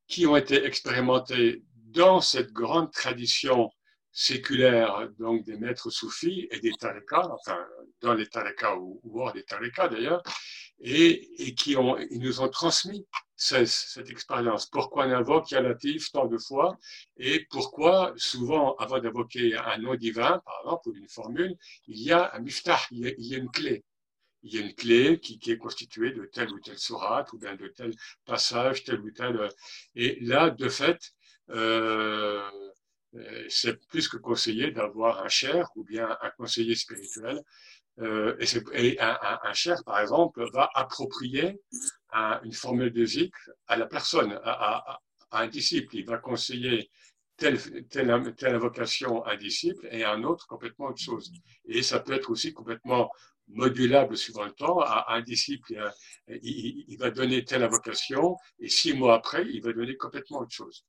[0.09, 3.71] qui ont été expérimentées dans cette grande tradition
[4.13, 7.59] séculaire, donc des maîtres soufis et des tariqas, enfin,
[8.01, 10.23] dans les tariqas ou, hors des tariqas d'ailleurs,
[10.83, 14.67] et, et, qui ont, ils nous ont transmis cette, expérience.
[14.67, 16.79] Pourquoi on invoque Yalatif tant de fois
[17.17, 22.13] et pourquoi souvent, avant d'invoquer un nom divin, par exemple, ou une formule, il y
[22.13, 23.85] a un miftah, il y a, une clé.
[24.43, 27.55] Il y a une clé qui, est constituée de telle ou telle sourate ou bien
[27.55, 27.93] de tel
[28.25, 29.49] passage, tel ou tel.
[29.95, 31.13] Et là, de fait,
[31.51, 32.49] euh,
[33.15, 37.41] euh, c'est plus que conseillé d'avoir un cher ou bien un conseiller spirituel.
[38.01, 38.37] Euh,
[38.73, 41.61] et, un, un, un, cher, par exemple, va approprier
[42.43, 44.99] une formule de zikr à la personne, à,
[45.33, 45.97] un disciple.
[45.97, 46.91] Il va conseiller
[47.37, 51.33] telle, telle, telle invocation à un disciple et à un autre complètement autre chose.
[51.67, 53.11] Et ça peut être aussi complètement
[53.49, 54.81] modulable suivant le temps.
[54.81, 55.75] À, un disciple,
[56.29, 60.53] il, il, va donner telle invocation et six mois après, il va donner complètement autre
[60.53, 60.85] chose.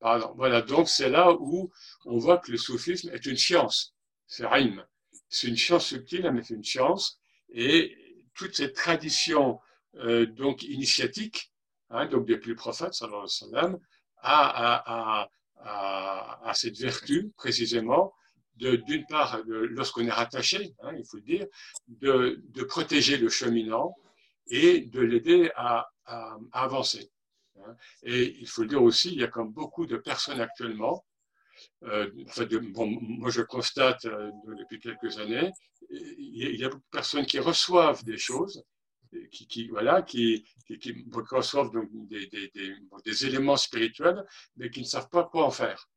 [0.00, 1.70] Voilà, donc c'est là où
[2.04, 3.94] on voit que le soufisme est une science.
[4.26, 4.84] C'est Raïm.
[5.28, 7.18] C'est une science subtile, mais c'est une science.
[7.52, 7.96] Et
[8.34, 9.60] toute cette tradition
[9.96, 11.52] euh, donc initiatique,
[11.90, 13.76] hein, donc depuis le prophète, sallallahu alayhi
[14.18, 15.28] a,
[15.62, 18.12] a, cette vertu précisément
[18.56, 21.46] d'une part, lorsqu'on est rattaché, hein, il faut le dire,
[21.88, 23.94] de, protéger le cheminant
[24.48, 27.10] et de l'aider à, à, avancer.
[27.58, 27.76] Hein.
[28.02, 31.04] Et il faut dire aussi, il y a comme beaucoup de personnes actuellement,
[31.84, 32.10] euh,
[32.74, 35.50] bon, moi je constate euh, depuis quelques années,
[35.90, 38.62] il y, a beaucoup de personnes qui reçoivent des choses,
[39.30, 40.44] qui, voilà, qui,
[40.80, 42.74] qui, reçoivent donc des, des, des,
[43.04, 44.24] des, éléments spirituels,
[44.56, 45.88] mais qui ne savent pas quoi en faire.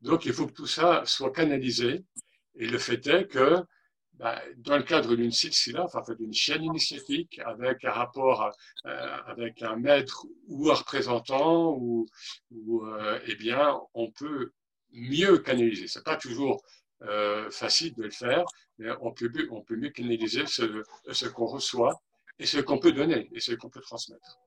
[0.00, 2.04] Donc il faut que tout ça soit canalisé.
[2.56, 3.62] Et le fait est que
[4.14, 8.52] bah, dans le cadre d'une silsila, enfin d'une chaîne initiatique, avec un rapport
[8.86, 12.06] euh, avec un maître ou un représentant, ou,
[12.50, 14.52] ou euh, eh bien, on peut
[14.92, 15.88] mieux canaliser.
[15.88, 16.62] C'est pas toujours
[17.02, 18.44] euh, facile de le faire,
[18.78, 19.30] mais on peut,
[19.70, 22.00] mieux canaliser ce, qu'on reçoit
[22.38, 24.38] et ce qu'on peut donner et ce qu'on peut transmettre.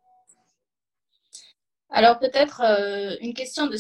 [1.90, 3.78] Alors peut-être euh, une question de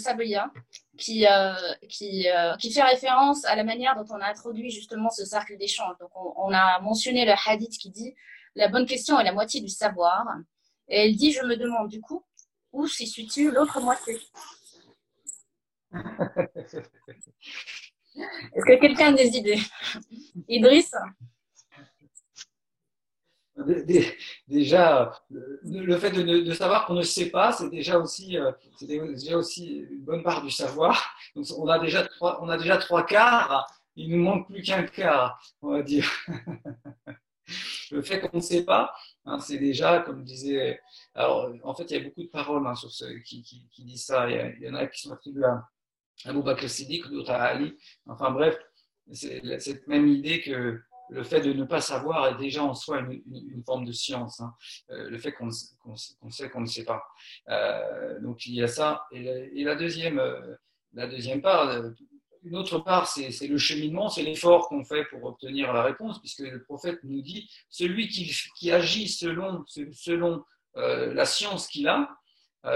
[0.97, 5.57] qui, euh, qui, fait référence à la manière dont on a introduit justement ce cercle
[5.57, 5.97] d'échange.
[5.99, 8.13] Donc on, a mentionné le hadith qui dit
[8.55, 10.25] la bonne question est la moitié du savoir.
[10.87, 12.23] Et elle dit je me demande du coup
[12.71, 14.19] où se situe l'autre moitié?
[18.53, 19.59] Est-ce que quelqu'un a des idées
[20.47, 20.93] Idriss
[24.47, 25.13] déjà,
[25.63, 30.03] le fait de, savoir qu'on ne sait pas, c'est déjà aussi, euh, déjà aussi une
[30.03, 31.15] bonne part du savoir.
[31.35, 33.65] On a déjà trois, on a déjà trois quarts.
[33.95, 36.09] Il nous manque plus qu'un quart, on va dire.
[37.91, 38.93] le fait qu'on ne sait pas,
[39.25, 40.81] hein, c'est déjà, comme disait.
[41.13, 42.73] Alors, en fait, il y a beaucoup de paroles hein,
[43.23, 44.29] qui, disent ça.
[44.29, 45.65] Il y, en a qui sont attribuées à
[46.25, 47.77] Abou Bakr Siddiq, à Ali.
[48.07, 48.57] Enfin bref,
[49.11, 52.99] c'est cette même idée que le fait de ne pas savoir est déjà en soi
[52.99, 54.39] une, forme de science.
[54.39, 54.53] Hein.
[54.89, 57.03] Euh, le fait qu'on sait qu'on ne sait pas.
[57.49, 59.05] Euh, donc il y a ça.
[59.11, 60.55] Et la, deuxième, euh,
[60.93, 61.83] la deuxième part,
[62.43, 66.39] une autre part, c'est le cheminement, c'est l'effort qu'on fait pour obtenir la réponse, puisque
[66.39, 70.43] le prophète nous dit celui qui, agit selon, selon
[70.75, 72.09] la science qu'il a,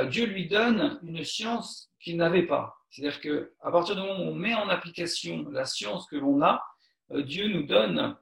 [0.09, 2.78] Dieu lui donne une science qu'il n'avait pas.
[2.89, 6.63] C'est-à-dire qu'à partir du moment où on met en application la science que l'on a,
[7.11, 8.15] euh, Dieu nous donne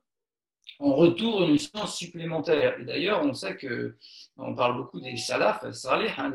[0.80, 2.80] en retour une science supplémentaire.
[2.80, 3.98] Et d'ailleurs, on sait que,
[4.38, 6.32] on parle beaucoup des salaf, salih, hein,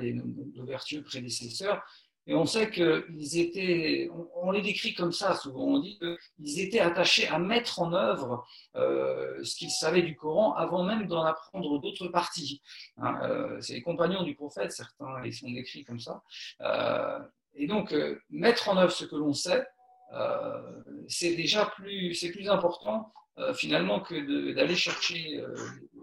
[0.54, 1.82] nos vertueux prédécesseurs,
[2.26, 6.78] et on sait qu'ils étaient, on, les décrit comme ça souvent, on dit qu'ils étaient
[6.78, 11.80] attachés à mettre en œuvre euh, ce qu'ils savaient du Coran avant même d'en apprendre
[11.80, 12.62] d'autres parties.
[12.98, 13.18] Hein.
[13.22, 16.22] Euh, c'est les compagnons du prophète, certains ils sont décrits comme ça.
[17.54, 17.94] Et donc,
[18.30, 19.64] mettre en œuvre ce que l'on sait,
[20.14, 23.12] euh, c'est déjà plus, c'est plus important
[23.54, 25.42] finalement que d'aller chercher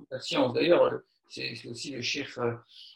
[0.10, 0.52] la science.
[0.54, 2.40] D'ailleurs, c'est aussi le chef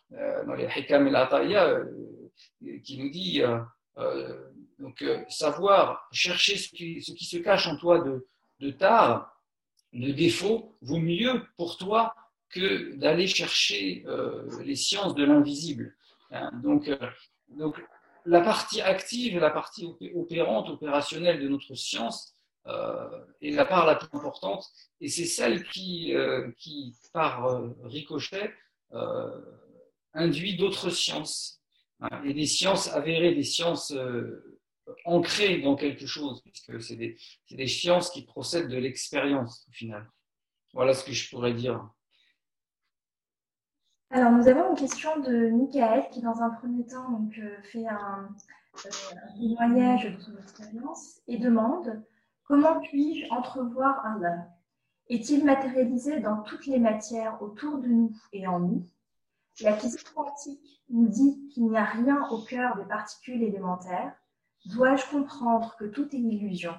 [0.10, 3.44] dans les Hikam el qui nous dit
[4.80, 8.28] donc, savoir chercher ce qui, se cache en toi de,
[8.60, 9.40] de tard,
[9.94, 12.16] de défaut, vaut mieux pour toi
[12.50, 14.04] que d'aller chercher
[14.64, 15.96] les sciences de l'invisible.
[16.32, 16.50] Hein.
[16.64, 16.90] donc,
[18.26, 22.34] la partie active, la partie opérante, opérationnelle de notre science
[22.68, 24.66] euh, est la part la plus importante
[25.02, 28.54] et c'est celle qui, euh, qui par euh, ricochet,
[30.14, 31.60] induit d'autres sciences
[32.00, 33.92] hein, et des sciences avérées, des sciences
[35.06, 37.18] ancrées dans quelque chose, puisque c'est des,
[37.50, 40.08] des sciences qui procèdent de l'expérience au final.
[40.74, 41.90] Voilà ce que je pourrais dire.
[44.16, 47.88] Alors, nous avons une question de Michael qui, dans un premier temps, donc, euh, fait
[47.88, 48.30] un,
[48.86, 48.90] euh,
[49.40, 52.04] témoignage de son expérience et demande
[52.44, 54.50] Comment puis-je entrevoir Allah
[55.10, 58.88] Est-il matérialisé dans toutes les matières autour de nous et en nous?
[59.62, 64.14] La physique quantique nous dit qu'il n'y a rien au cœur des particules élémentaires.
[64.68, 66.76] Dois-je comprendre que tout est illusion?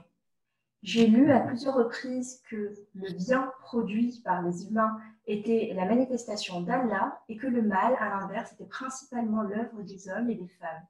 [0.85, 6.61] J'ai lu à plusieurs reprises que le bien produit par les humains était la manifestation
[6.61, 10.87] d'Allah et que le mal, à l'inverse, était principalement l'œuvre des hommes et des femmes.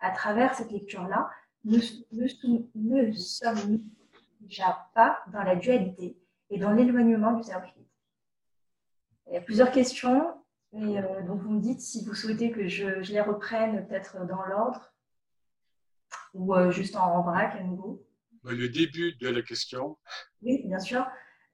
[0.00, 1.30] À travers cette lecture-là,
[1.64, 1.78] nous
[2.14, 3.80] ne sommes
[4.40, 6.18] déjà pas dans la dualité
[6.50, 7.72] et dans l'éloignement du cercle.
[9.26, 10.34] Il y a plusieurs questions,
[10.72, 14.44] et euh, donc vous me dites si vous souhaitez que je, les reprenne peut-être dans
[14.44, 14.92] l'ordre
[16.34, 18.06] ou euh, juste en, en vrac à nouveau.
[18.44, 19.98] Le début de la question.
[20.42, 21.04] Oui, bien sûr.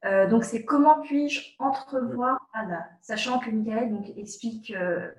[0.05, 5.11] Euh, donc, c'est comment puis-je entrevoir Allah Sachant que Michael donc, explique euh,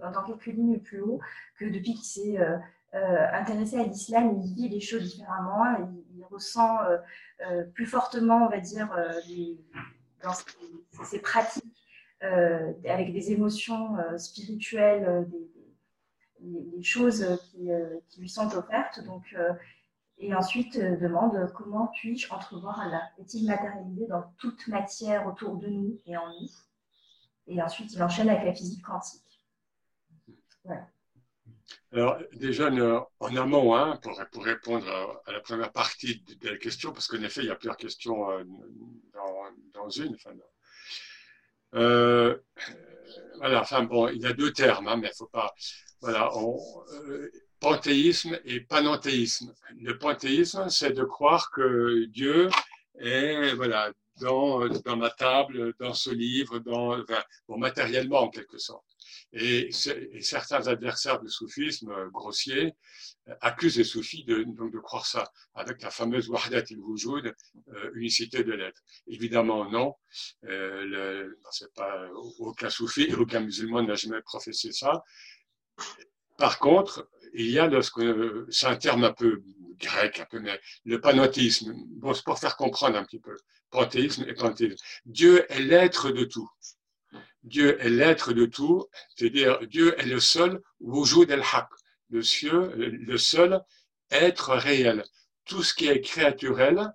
[0.00, 1.20] dans quelques lignes plus haut
[1.58, 6.24] que depuis qu'il s'est euh, intéressé à l'islam, il vit les choses différemment, il, il
[6.24, 6.78] ressent
[7.74, 8.88] plus fortement, on va dire,
[10.22, 10.32] dans
[11.04, 11.64] ses, pratiques,
[12.20, 15.50] avec des émotions spirituelles, des,
[16.74, 17.68] les, choses qui,
[18.08, 19.04] qui, lui sont offertes.
[19.04, 19.34] Donc,
[20.18, 25.68] et ensuite, euh, demande comment puis-je entrevoir Allah Est-il matérialisé dans toute matière autour de
[25.68, 26.48] nous et en nous
[27.46, 29.22] Et ensuite, il enchaîne avec la physique quantique.
[31.92, 32.70] Alors, déjà,
[33.20, 34.88] en amont, hein, pour, pour, répondre
[35.26, 38.30] à, la première partie de la question, parce qu'en effet, il y a plusieurs questions
[38.30, 38.44] euh,
[39.74, 40.16] dans, une.
[41.74, 42.36] Euh,
[43.36, 45.54] voilà, enfin bon, il y a deux termes, hein, mais il ne faut pas.
[46.00, 46.58] Voilà, on,
[47.66, 49.52] panthéisme et panenthéisme.
[49.80, 52.48] Le panthéisme, c'est de croire que Dieu
[53.00, 56.96] est voilà, dans, dans ma table, dans ce livre, dans,
[57.48, 58.84] matériellement en quelque sorte.
[59.32, 59.72] Et,
[60.20, 62.74] certains adversaires du soufisme grossier
[63.40, 67.34] accusent les soufis de, de croire ça, avec la fameuse Wahdat il-Wujud,
[67.74, 68.80] euh, unicité de l'être.
[69.08, 69.96] Évidemment, non.
[70.44, 75.02] Euh, c'est pas, aucun soufi, aucun musulman n'a jamais professé ça.
[76.38, 77.70] Par contre, il y a
[78.50, 79.42] c'est un terme un peu
[79.78, 80.42] grec, un peu,
[80.84, 81.74] le panothéisme.
[81.98, 83.36] Bon, c'est pour faire comprendre un petit peu.
[83.70, 84.76] Panthéisme et panthéisme.
[85.04, 86.48] Dieu est l'être de tout.
[87.42, 91.68] Dieu est l'être de tout, c'est-à-dire Dieu est le seul wujud el-haq,
[92.10, 92.20] le,
[92.76, 93.60] le seul
[94.10, 95.04] être réel.
[95.44, 96.92] Tout ce qui est créaturel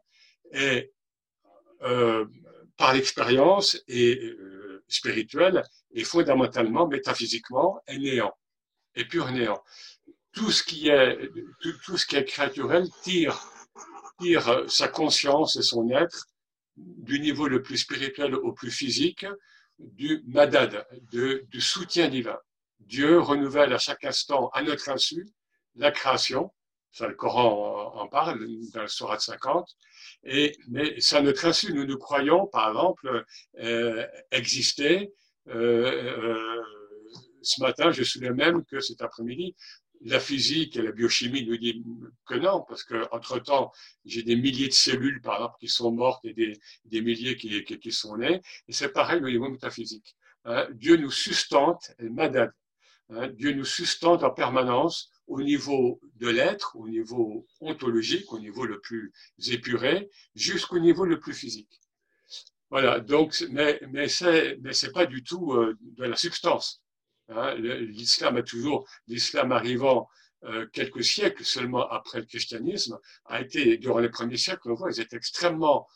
[0.51, 0.91] est
[1.83, 2.25] euh,
[2.77, 8.33] par l'expérience et euh, spirituelle et fondamentalement, métaphysiquement, est néant,
[8.95, 9.61] est pur néant
[10.33, 11.17] tout ce qui est,
[11.85, 13.39] tout, ce qui est créaturel tire,
[14.19, 16.27] tire sa conscience et son être
[16.77, 19.25] du niveau le plus spirituel au plus physique,
[19.79, 22.37] du madad, de, du soutien divin.
[22.79, 25.25] Dieu renouvelle à chaque instant, à notre insu,
[25.75, 26.51] la création.
[26.91, 29.65] Ça, le Coran en, parle dans le Surat 50.
[30.25, 31.73] Et, mais c'est à notre insu.
[31.73, 33.25] Nous nous croyons, par exemple,
[33.59, 35.13] euh, exister.
[35.47, 36.61] Euh, euh,
[37.41, 39.55] ce matin, je suis le même que cet après-midi
[40.03, 41.83] la physique et la biochimie nous disent
[42.25, 43.71] que non, parce qu'entre-temps,
[44.05, 48.17] j'ai des milliers de cellules, par exemple, qui sont mortes et des, milliers qui, sont
[48.17, 48.41] nées.
[48.67, 50.15] Et c'est pareil au niveau métaphysique.
[50.45, 50.67] Hein.
[50.73, 52.51] Dieu nous sustente, madad.
[53.09, 53.29] Hein.
[53.29, 58.79] Dieu nous sustente en permanence au niveau de l'être, au niveau ontologique, au niveau le
[58.79, 59.13] plus
[59.49, 61.79] épuré, jusqu'au niveau le plus physique.
[62.69, 66.80] Voilà, donc, mais, mais c'est, mais c'est pas du tout euh, de la substance.
[67.33, 70.09] Hein, l'islam a toujours, l'islam arrivant
[70.43, 74.91] euh, quelques siècles seulement après le christianisme, a été, durant les premiers siècles, on voit,
[74.91, 75.87] ils étaient extrêmement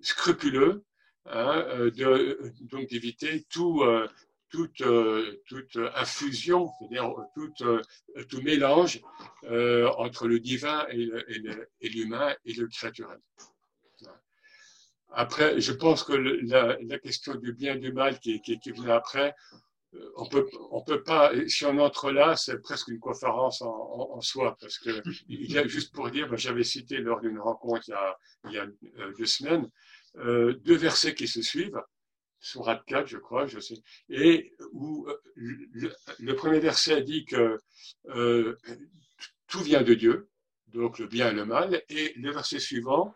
[0.00, 0.84] scrupuleux,
[1.26, 4.08] hein, euh, donc d'éviter euh,
[4.50, 4.82] toute,
[5.46, 7.14] toute infusion, c'est-à-dire
[8.28, 9.00] tout mélange
[9.96, 13.20] entre le divin et l'humain et, le créaturel.
[15.14, 18.94] Après, je pense que la, question du bien et du mal qui, qui, qui vient
[18.96, 19.34] après,
[20.16, 24.20] on peut, on peut pas, si on entre là, c'est presque une conférence en, en,
[24.20, 27.90] soi, parce que il y a, juste pour dire, j'avais cité lors d'une rencontre il
[27.90, 28.66] y a, il y a
[29.02, 29.68] euh, deux semaines,
[30.16, 31.80] euh, deux versets qui se suivent,
[32.40, 33.76] sur 4, je crois, je sais,
[34.08, 37.58] et où le, le premier verset dit que
[38.08, 38.56] euh,
[39.46, 40.28] tout vient de Dieu,
[40.68, 43.14] donc le bien et le mal, et le verset suivant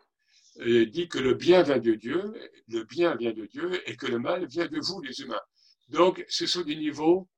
[0.59, 2.33] dit que le bien vient de Dieu,
[2.69, 5.41] le bien vient de Dieu, et que le mal vient de vous, les humains.
[5.89, 7.29] Donc, ce sont des niveaux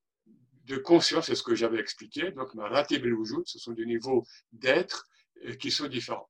[0.65, 2.31] de conscience, c'est ce que j'avais expliqué.
[2.33, 5.07] Donc, ma ce sont des niveaux d'être
[5.45, 6.29] euh, qui sont différents.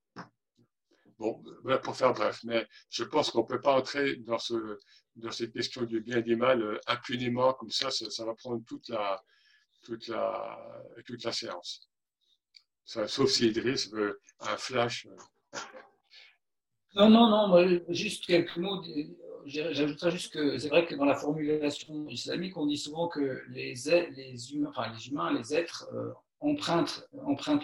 [1.18, 4.78] Bon, voilà pour faire bref, mais je pense qu'on ne peut pas entrer dans, ce,
[5.16, 8.64] dans cette question du bien et du mal euh, impunément, comme ça, ça, va prendre
[8.64, 9.20] toute la,
[9.82, 11.88] toute la, toute la séance.
[12.84, 15.06] sauf si Idriss veut un flash.
[15.06, 15.58] Euh.
[16.94, 18.80] Non, non, non, juste quelques mots
[19.48, 23.88] j'ajouterais juste que c'est vrai que dans la formulation islamique, on dit souvent que les,
[25.08, 27.08] humains, les êtres euh, empruntent,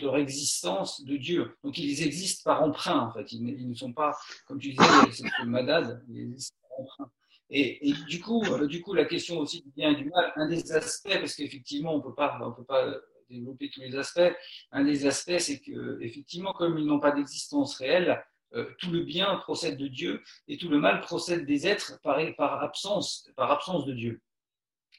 [0.03, 1.57] leur existence de Dieu.
[1.63, 3.33] Donc ils existent par emprunt en fait.
[3.33, 4.17] Ils, ne sont pas,
[4.47, 7.11] comme tu disais, c'est le madad, ils existent par emprunt.
[7.51, 10.49] Et, du coup, euh, du coup, la question aussi du bien et du mal, un
[10.49, 14.35] des aspects, parce qu'effectivement, on on peut pas développer tous les aspects.
[14.73, 18.23] Un des aspects, c'est que effectivement, comme ils n'ont pas d'existence réelle,
[18.55, 22.19] euh, tout le bien procède de Dieu et tout le mal procède des êtres par,
[22.63, 24.21] absence, par absence de Dieu.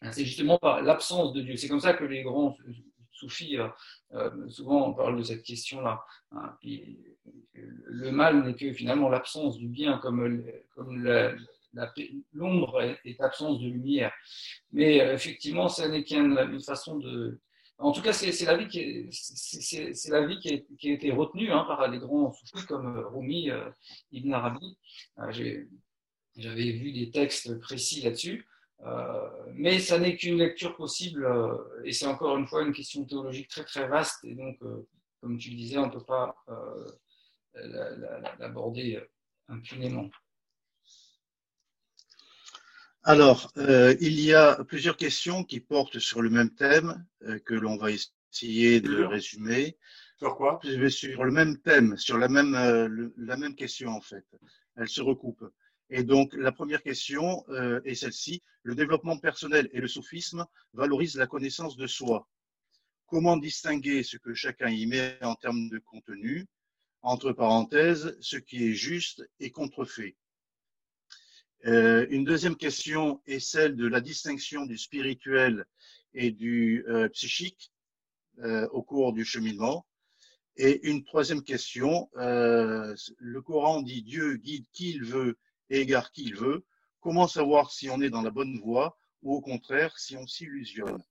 [0.02, 1.56] Hein, c'est justement par l'absence de Dieu.
[1.56, 2.58] C'est comme ça que les grands
[3.12, 3.68] soufis, euh,
[4.14, 6.04] euh, souvent, on parle de cette question-là.
[6.32, 6.58] Hein,
[7.54, 10.44] le mal n'est que finalement l'absence du bien, comme,
[10.76, 11.08] comme
[12.34, 14.12] l'ombre est absence de lumière.
[14.74, 17.40] Mais effectivement, ça n'est qu'une façon de,
[17.78, 21.52] en tout cas, c'est la vie qui, c'est la vie qui, qui, a été retenue
[21.52, 23.70] hein, par des grands soufis comme euh, Rumi, euh,
[24.12, 24.78] Ibn Arabi.
[25.20, 25.66] Euh,
[26.38, 28.46] j'avais vu des textes précis là-dessus,
[29.54, 31.26] mais ça n'est qu'une lecture possible,
[31.86, 34.60] et c'est encore une fois une question théologique très très vaste, et donc,
[35.22, 36.36] comme tu le disais, on ne peut pas
[38.38, 39.02] l'aborder
[39.48, 40.10] impunément.
[43.08, 47.54] Alors, euh, il y a plusieurs questions qui portent sur le même thème euh, que
[47.54, 49.78] l'on va essayer de résumer.
[50.18, 50.60] Sur quoi?
[50.90, 54.26] Sur le même thème, sur la même, euh, la même question en fait.
[54.76, 55.46] Elles se recoupent.
[55.92, 57.46] Et donc, la première question
[57.86, 58.42] est celle-ci.
[58.64, 60.44] Le développement personnel et le soufisme
[60.74, 62.28] valorisent la connaissance de soi.
[63.06, 66.48] Comment distinguer ce que chacun y met en termes de contenu,
[67.04, 70.16] entre parenthèses, ce qui est juste et contrefait
[71.66, 75.66] euh, une deuxième question est celle de la distinction du spirituel
[76.14, 77.72] et du euh, psychique
[78.40, 79.86] euh, au cours du cheminement.
[80.58, 85.38] Et une troisième question, le Coran dit Dieu guide qui il veut
[85.70, 86.64] et égare qui il veut.
[87.02, 91.04] Comment savoir si on est dans la bonne voie ou au contraire si on s'illusionne?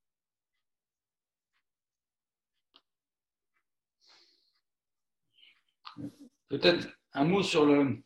[6.49, 8.03] Peut-être un mot sur le,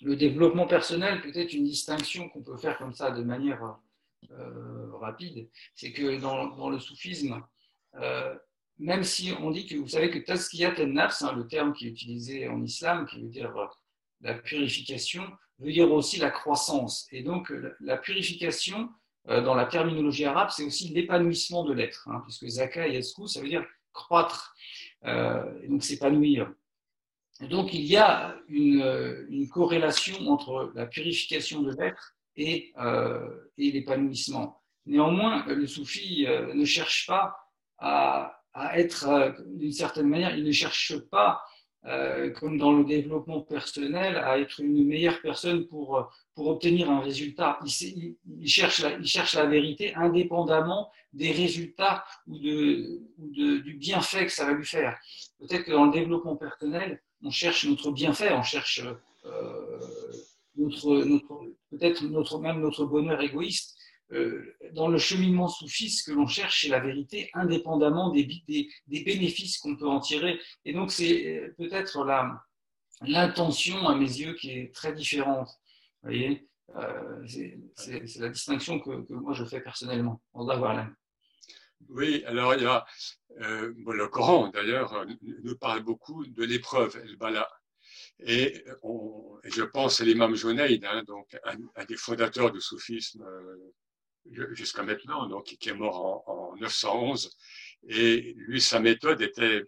[0.00, 3.78] le développement personnel, peut-être une distinction qu'on peut faire comme ça de manière
[4.30, 7.42] euh, rapide, c'est que dans, le soufisme,
[7.96, 8.34] euh,
[8.78, 11.90] même si on dit que vous savez que tazkiyat al-nafs, hein, le terme qui est
[11.90, 13.66] utilisé en islam, qui veut dire euh,
[14.20, 15.24] la purification,
[15.58, 17.08] veut dire aussi la croissance.
[17.12, 18.90] Et donc la purification,
[19.24, 23.48] dans la terminologie arabe, c'est aussi l'épanouissement de l'être, hein, puisque zaka et ça veut
[23.48, 24.54] dire croître,
[25.02, 26.52] et donc s'épanouir
[27.42, 33.28] donc il y a une, une, corrélation entre la purification de l'être et, euh,
[33.58, 34.62] et l'épanouissement.
[34.86, 37.36] Néanmoins, le soufi euh, ne cherche pas
[37.78, 41.42] à, à être, euh, d'une certaine manière, il ne cherche pas,
[41.84, 47.00] euh, comme dans le développement personnel, à être une meilleure personne pour, pour obtenir un
[47.00, 47.58] résultat.
[47.64, 53.58] Il, il, cherche la, il cherche la vérité indépendamment des résultats ou, de, ou de,
[53.58, 54.98] du bienfait que ça va lui faire.
[55.38, 58.82] Peut-être que dans le développement personnel, on cherche notre bienfait, on cherche
[59.24, 59.80] euh,
[60.56, 61.04] notre,
[61.70, 63.76] peut-être notre, même notre bonheur égoïste.
[64.12, 68.28] Euh, dans le cheminement soufiste, ce que l'on cherche, c'est la vérité, indépendamment des,
[68.86, 70.38] bénéfices qu'on peut en tirer.
[70.64, 72.06] Et donc, c'est euh, peut-être
[73.02, 75.48] l'intention, à mes yeux, qui est très différente.
[76.02, 76.46] Voyez
[77.26, 80.20] c'est la distinction que, moi je fais personnellement.
[80.34, 80.74] On va voir
[81.88, 82.84] oui, alors il y a,
[83.40, 85.06] euh, le Coran d'ailleurs
[85.42, 87.48] nous parle beaucoup de l'épreuve, le bala.
[88.20, 94.54] Et, on, je pense à l'imam Junaid, hein, donc un, des fondateurs du soufisme euh,
[94.54, 97.30] jusqu'à maintenant, donc qui est mort en, en 911.
[97.88, 99.62] Et lui, sa méthode était,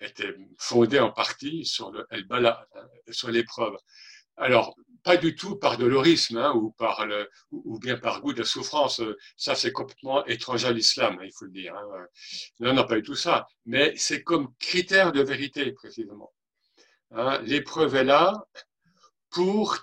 [0.00, 2.66] était fondée en partie sur le bala,
[3.10, 3.76] sur l'épreuve.
[4.36, 4.76] Alors,
[5.06, 7.06] pas du tout par dolorisme hein, ou, par
[7.52, 9.00] ou bien par goût de la souffrance.
[9.36, 11.76] Ça, c'est complètement étranger à l'islam, il faut le dire.
[11.76, 12.06] Hein.
[12.58, 13.46] Non, non, pas du tout ça.
[13.66, 16.32] Mais c'est comme critère de vérité, précisément.
[17.12, 17.40] Hein.
[17.44, 18.48] L'épreuve est là
[19.30, 19.78] pour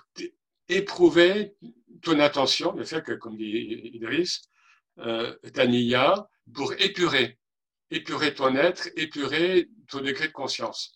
[0.68, 1.54] éprouver
[2.02, 4.42] ton attention, le fait que, comme dit Idriss,
[4.98, 7.38] euh, Taniya, pour épurer,
[7.90, 10.92] épurer ton être, épurer ton degré de conscience.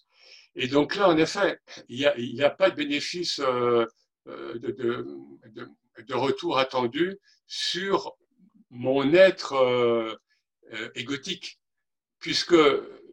[0.55, 1.59] Et donc là, en effet,
[1.89, 1.97] il
[2.35, 3.87] n'y a, a, pas de bénéfice euh,
[4.29, 4.69] de,
[6.07, 7.17] de, retour attendu
[7.47, 8.17] sur
[8.71, 11.59] mon être euh, égotique,
[12.19, 12.57] puisque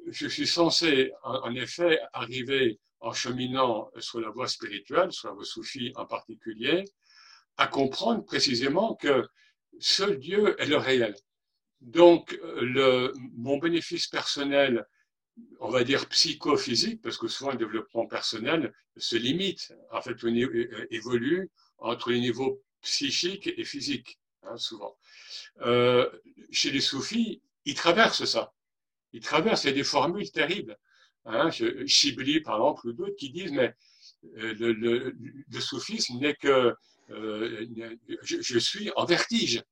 [0.07, 5.45] je suis censé, en, effet, arriver en cheminant sur la voie spirituelle, sur la voie
[5.45, 6.83] soufie en particulier,
[7.57, 9.27] à comprendre précisément que
[9.79, 11.15] seul Dieu est le réel.
[11.81, 14.85] Donc, le, mon bénéfice personnel
[15.59, 20.87] on va dire psychophysique, parce que souvent le développement personnel se limite, en fait, euh,
[20.91, 24.97] évolue entre les niveaux psychiques et physiques, hein, souvent.
[25.61, 26.09] Euh,
[26.51, 28.53] chez les soufis, ils traversent ça.
[29.11, 30.77] Ils traversent, il y a des formules terribles.
[31.25, 31.49] Hein,
[31.87, 33.73] Chibli, par exemple, ou d'autres qui disent, mais
[34.37, 36.73] euh, le, soufisme n'est que
[37.09, 39.63] je, suis en vertige.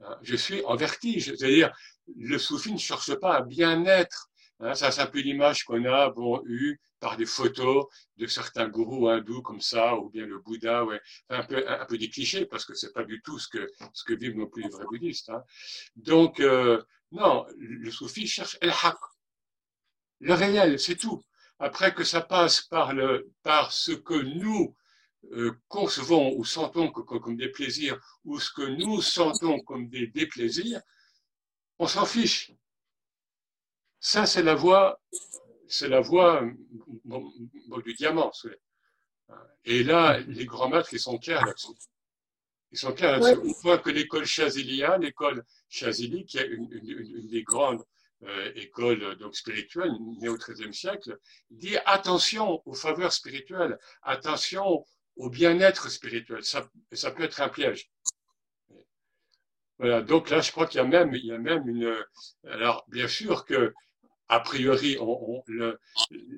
[0.00, 1.34] Hein, je suis en vertige.
[1.36, 1.76] C'est-à-dire,
[2.16, 4.28] le soufi ne cherche pas à bien être
[4.60, 7.86] Hein, ça, c'est un peu l'image qu'on a bon, eue par des photos
[8.16, 11.00] de certains gourous hindous comme ça, ou bien le Bouddha, ouais.
[11.28, 14.04] un, peu, un, peu des clichés, parce que c'est pas du tout ce que, ce
[14.04, 15.28] que vivent non plus vrais bouddhistes.
[15.28, 15.42] Hein.
[15.94, 16.82] Donc, euh,
[17.12, 18.96] non, le soufi cherche el haq,
[20.20, 21.22] le réel, c'est tout.
[21.58, 24.74] Après que ça passe par, le, par ce que nous
[25.32, 30.80] euh, concevons ou sentons comme des plaisirs, ou ce que nous sentons comme des déplaisirs,
[31.78, 32.52] on s'en fiche.
[34.00, 35.00] Ça, c'est la voie,
[35.68, 36.42] c'est la voie
[37.84, 38.30] du diamant.
[39.64, 41.72] Et là, les grands maîtres, ils sont clairs là-dessus.
[42.72, 43.40] Ils sont clairs là-dessus.
[43.44, 46.68] On voit que l'école Chazilia, l'école Chazili, qui est une,
[47.28, 47.82] des grandes
[48.22, 51.18] euh, écoles donc, spirituelles, née au XIIIe siècle,
[51.50, 54.84] dit attention aux faveurs spirituelles, attention
[55.16, 56.44] au bien-être spirituel.
[56.44, 57.90] Ça, ça peut être un piège.
[59.78, 61.94] Voilà, donc là, je crois qu'il y a même, il y a même une.
[62.48, 63.74] Alors, bien sûr que
[64.28, 64.96] a priori,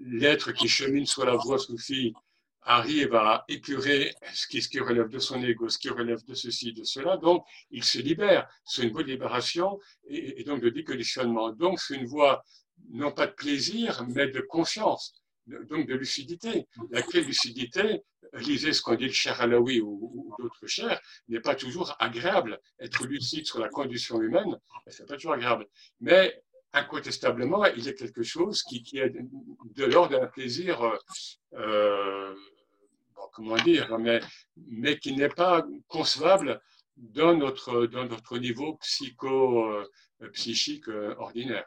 [0.05, 2.13] l'être qui chemine sur la voie soufie
[2.63, 6.35] arrive à épurer ce qui, ce qui, relève de son ego, ce qui relève de
[6.35, 7.17] ceci, de cela.
[7.17, 8.47] Donc, il se libère.
[8.65, 11.51] C'est une voie de libération et, donc de déconditionnement.
[11.53, 12.45] Donc, c'est une voie
[12.91, 15.18] non pas de plaisir, mais de conscience,
[15.69, 16.67] donc de lucidité.
[16.91, 18.03] Laquelle lucidité,
[18.35, 22.61] lisez ce qu'on dit le cher Alaoui ou, ou d'autres chers, n'est pas toujours agréable.
[22.79, 25.67] Être lucide sur la condition humaine, c'est pas toujours agréable.
[26.01, 26.43] Mais
[26.73, 30.97] incontestablement, il y a quelque chose qui, est de l'ordre d'un plaisir, euh,
[31.55, 32.35] euh,
[33.33, 34.21] comment dire, mais,
[34.57, 36.61] mais qui n'est pas concevable
[36.97, 39.87] dans notre, dans notre niveau psycho, euh,
[40.33, 41.65] psychique ordinaire.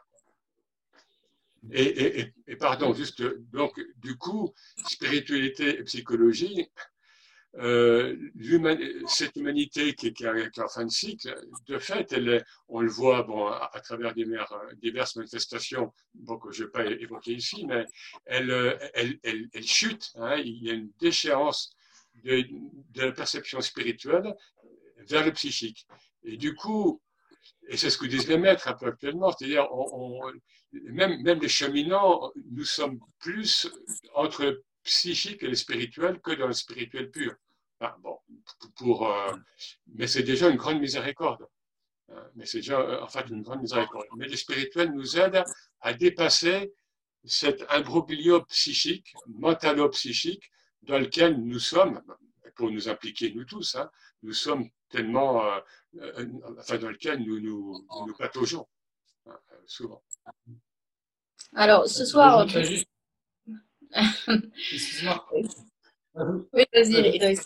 [1.70, 4.52] Et, pardon, juste, donc, du coup,
[4.86, 6.68] spiritualité et psychologie,
[7.58, 8.16] euh,
[9.06, 11.34] cette humanité qui, qui, est en fin de cycle,
[11.66, 16.66] de fait, elle on le voit bon, à, travers diverses manifestations bon, que je ne
[16.66, 17.84] vais pas évoquer ici, mais
[18.24, 18.50] elle,
[18.94, 20.12] elle, elle, elle chute.
[20.16, 21.76] Hein, il y a une déchéance
[22.24, 22.42] de,
[22.90, 24.34] de, la perception spirituelle
[25.08, 25.86] vers le psychique.
[26.24, 27.02] Et du coup,
[27.68, 30.20] et c'est ce que disent les maîtres un peu actuellement, c'est-à-dire, on,
[30.72, 33.68] même, même les cheminants, nous sommes plus
[34.14, 37.34] entre psychique et le spirituel que dans le spirituel pur.
[38.00, 38.18] bon,
[38.76, 39.32] pour, euh,
[39.94, 41.46] mais c'est déjà une grande miséricorde.
[42.10, 44.06] Euh, mais c'est déjà euh, en fait une grande miséricorde.
[44.16, 45.42] Mais le spirituel nous aide
[45.80, 46.72] à dépasser
[47.24, 50.50] cet imbroglio psychique, mentalo-psychique,
[50.82, 52.02] dans lequel nous sommes,
[52.54, 53.90] pour nous impliquer nous tous, hein,
[54.22, 55.42] nous sommes tellement,
[56.58, 58.66] enfin dans lequel nous nous, nous pataugeons,
[59.26, 60.02] hein, souvent.
[61.54, 62.46] Alors, ce soir,
[63.94, 65.28] Excuse-moi.
[66.52, 67.38] Oui, vas-y,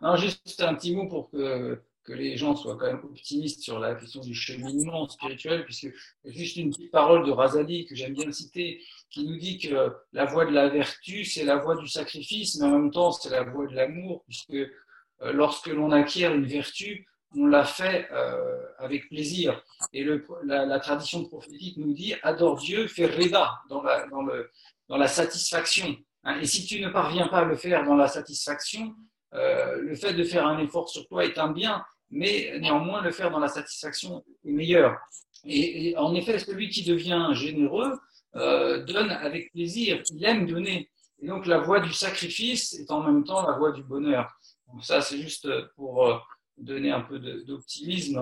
[0.00, 3.78] non, juste un petit mot pour que, que, les gens soient quand même optimistes sur
[3.78, 5.88] la question du cheminement spirituel, puisque
[6.24, 10.24] juste une petite parole de Razali que j'aime bien citer, qui nous dit que la
[10.24, 13.44] voie de la vertu, c'est la voie du sacrifice, mais en même temps, c'est la
[13.44, 19.08] voie de l'amour, puisque euh, lorsque l'on acquiert une vertu, on l'a fait euh, avec
[19.08, 19.62] plaisir.
[19.92, 20.06] Et
[20.44, 24.50] la, tradition prophétique nous dit adore Dieu, fais reda dans, la, dans, le,
[24.88, 25.96] dans la satisfaction.
[26.24, 26.40] Hein.
[26.40, 28.94] Et si tu ne parviens pas à le faire dans la satisfaction,
[29.34, 33.10] euh, le fait de faire un effort sur toi est un bien, mais néanmoins le
[33.10, 34.96] faire dans la satisfaction est meilleur.
[35.44, 37.98] Et, en effet, celui qui devient généreux
[38.36, 40.90] euh, donne avec plaisir, il aime donner.
[41.20, 44.28] Et donc la voie du sacrifice est en même temps la voie du bonheur.
[44.72, 46.16] Donc ça, c'est juste pour euh,
[46.58, 48.20] donner un peu d'optimisme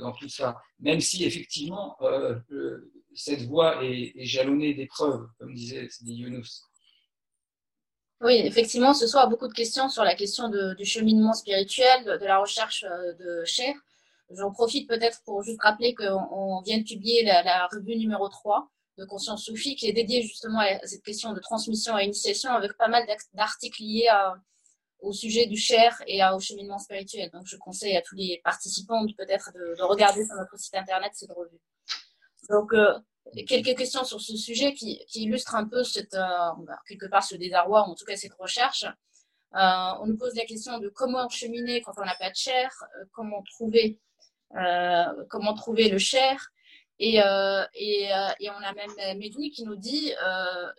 [0.00, 0.60] dans tout ça.
[0.80, 1.96] Même si effectivement,
[3.14, 6.69] cette voie est, jalonnée d'épreuves, comme disait Younous.
[8.20, 12.38] Oui, effectivement, ce soir, beaucoup de questions sur la question du cheminement spirituel, de, la
[12.38, 13.74] recherche de chair.
[14.30, 18.68] J'en profite peut-être pour juste rappeler qu'on vient de publier la, la, revue numéro 3
[18.98, 22.76] de Conscience Soufie qui est dédiée justement à cette question de transmission et initiation avec
[22.76, 24.08] pas mal d'articles liés
[25.00, 27.30] au sujet du cher et au cheminement spirituel.
[27.30, 31.32] Donc je conseille à tous les participants peut-être de, regarder sur notre site internet cette
[31.32, 31.60] revue.
[32.48, 32.98] Donc euh,
[33.46, 36.50] quelques questions sur ce sujet qui, illustrent un peu euh,
[36.88, 38.84] quelque part ce désarroi, ou en tout cas cette recherche.
[39.54, 39.58] Euh,
[40.00, 42.70] on nous pose la question de comment cheminer quand on n'a pas de chair,
[43.12, 43.98] comment trouver
[45.28, 46.50] comment trouver le cher.
[47.00, 50.72] Et, euh, euh, on a même Medoui qui nous dit euh,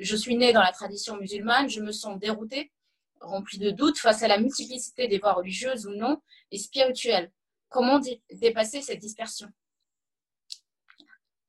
[0.00, 2.72] Je suis né dans la tradition musulmane, je me sens dérouté,
[3.20, 7.30] rempli de doutes face à la multiplicité des voies religieuses ou non et spirituelles.
[7.68, 8.00] Comment
[8.32, 9.48] dépasser cette dispersion?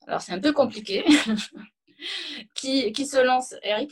[0.07, 1.03] Alors, c'est un peu compliqué.
[2.55, 3.91] qui, qui se lance, Eric?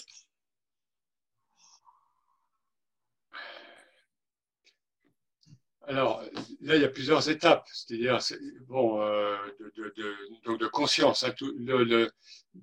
[5.88, 6.24] Alors,
[6.62, 8.20] là, il y a plusieurs étapes, c'est-à-dire,
[8.68, 9.36] bon, euh,
[9.76, 11.24] de, de, conscience.
[11.24, 12.09] Hein, tout, le,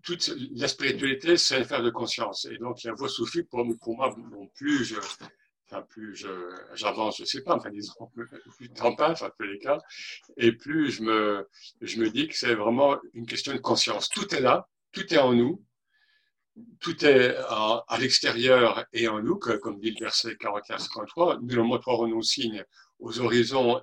[0.03, 2.47] toute la spiritualité, c'est une affaire de conscience.
[2.47, 4.95] Et donc, la voie soufie, pour, pour moi, non plus je,
[5.71, 6.27] enfin, plus
[6.75, 8.29] j'avance, je, ne sais pas, enfin, disons, plus
[8.61, 9.79] le temps passe, en tous les cas,
[10.37, 11.49] et plus je me,
[11.81, 14.09] je me dis que c'est vraiment une question de conscience.
[14.09, 15.63] Tout est là, tout est en nous,
[16.81, 21.63] tout est à, à l'extérieur et en nous, comme dit le verset 41-53, nous le
[21.63, 22.65] montrerons nos signes
[22.99, 23.81] aux horizons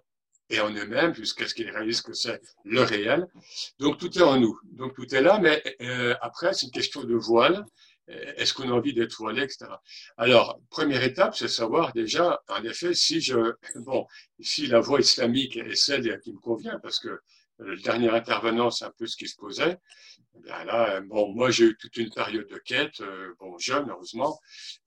[0.49, 3.27] et en eux-mêmes jusqu'à ce qu'ils réalisent que c'est le réel.
[3.79, 7.03] Donc tout est en nous, donc tout est là, mais euh, après c'est une question
[7.03, 7.65] de voile.
[8.07, 9.65] Est-ce qu'on a envie d'être voilé, etc.
[10.17, 14.05] Alors, première étape, c'est savoir déjà, en effet, si je, bon,
[14.39, 17.19] si la voie islamique est celle qui me convient, parce que
[17.57, 19.77] le dernier intervenant, c'est un peu ce qui se posait.
[20.45, 24.37] Eh là, bon, moi, j'ai eu toute une période de quête, euh, bon, jeune, heureusement.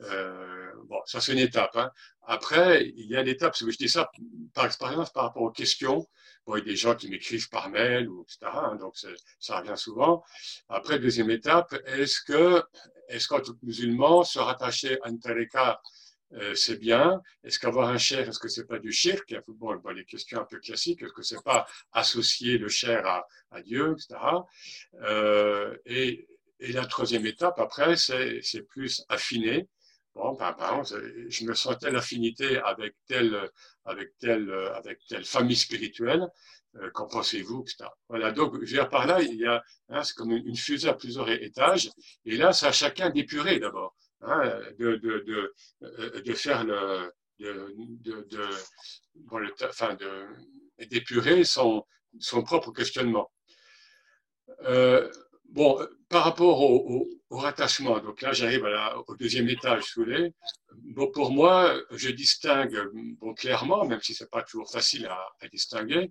[0.02, 1.74] Euh, bon, ça, c'est une étape.
[1.76, 1.90] Hein.
[2.22, 4.10] Après, il y a l'étape, je dis ça
[4.54, 6.06] par expérience par rapport aux questions.
[6.49, 8.38] Bon, il y a des gens qui m'écrivent par mail, ou etc.
[8.55, 8.94] Hein, donc,
[9.38, 10.24] ça revient souvent.
[10.70, 12.62] Après, deuxième étape, est-ce que,
[13.11, 15.78] est-ce qu'en tant que musulman, se rattacher à une tariqa
[16.32, 17.20] euh, c'est bien?
[17.44, 19.34] Est-ce qu'avoir un cher, est-ce que c'est pas du shirk?
[19.49, 23.26] Bon, bon, les questions un peu classiques, est-ce que c'est pas associer le cher à,
[23.51, 24.18] à Dieu, etc.
[25.03, 26.26] Euh, et,
[26.61, 29.68] et, la troisième étape, après, c'est plus affiné.
[31.28, 33.50] Je me sens telle affinité avec telle,
[33.84, 36.28] avec telle, avec telle famille spirituelle.
[36.76, 37.64] Euh, qu'en pensez-vous.
[38.08, 39.20] Voilà, donc, je par là,
[39.88, 41.90] hein, c'est comme une fusée à plusieurs étages,
[42.26, 43.96] et là, c'est à chacun d'épurer d'abord.
[44.20, 44.42] Hein,
[44.80, 46.66] euh, de, faire
[49.62, 49.96] enfin,
[50.90, 51.84] d'épurer son,
[52.18, 53.30] son propre questionnement.
[54.64, 55.10] Euh,
[55.48, 55.78] bon,
[56.09, 58.66] par rapport au, au, rattachement, donc là j'arrive
[59.06, 60.32] au deuxième étage sous les.
[60.72, 62.80] Bon, pour moi, je distingue
[63.20, 66.11] bon, clairement, même si c'est pas toujours facile à, à, distinguer,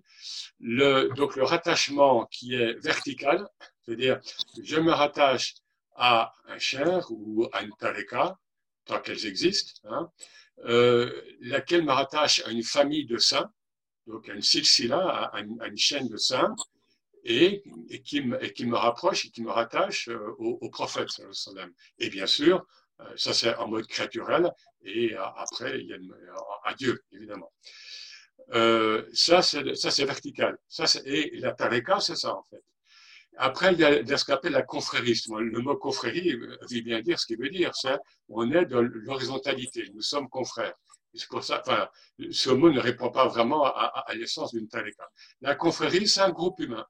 [0.60, 3.48] le, donc le rattachement qui est vertical,
[3.82, 4.20] c'est-à-dire
[4.62, 5.54] je me rattache
[5.96, 8.38] à un cher ou à une tareka,
[8.84, 10.10] tant qu'elles existent, hein,
[10.64, 13.50] euh, laquelle me rattache à une famille de saints,
[14.06, 16.54] donc à une silsila, à, une, chaîne de saints,
[17.28, 17.62] et,
[18.04, 21.08] qui, me, rapproche et qui me rattache euh, au, prophète.
[21.98, 22.66] Et bien sûr,
[23.00, 24.50] euh, ça c'est en mode créaturel,
[24.82, 25.98] et après, il y a
[26.64, 27.52] à Dieu, évidemment.
[29.12, 30.56] ça, c'est vertical.
[30.68, 32.62] Ça, et la tareka, c'est ça, en fait.
[33.36, 35.38] Après, il y a ce qu'on appelle la confrérisme.
[35.38, 37.70] Le mot confrérie veut bien dire ce qu'il veut dire.
[37.74, 37.96] C'est
[38.28, 39.88] on est dans l'horizontalité.
[39.94, 40.74] Nous sommes confrères.
[41.40, 41.62] Ça,
[42.30, 45.08] ce mot ne répond pas vraiment à, l'essence d'une tarika.
[45.40, 46.84] La confrérie, c'est un groupe humain.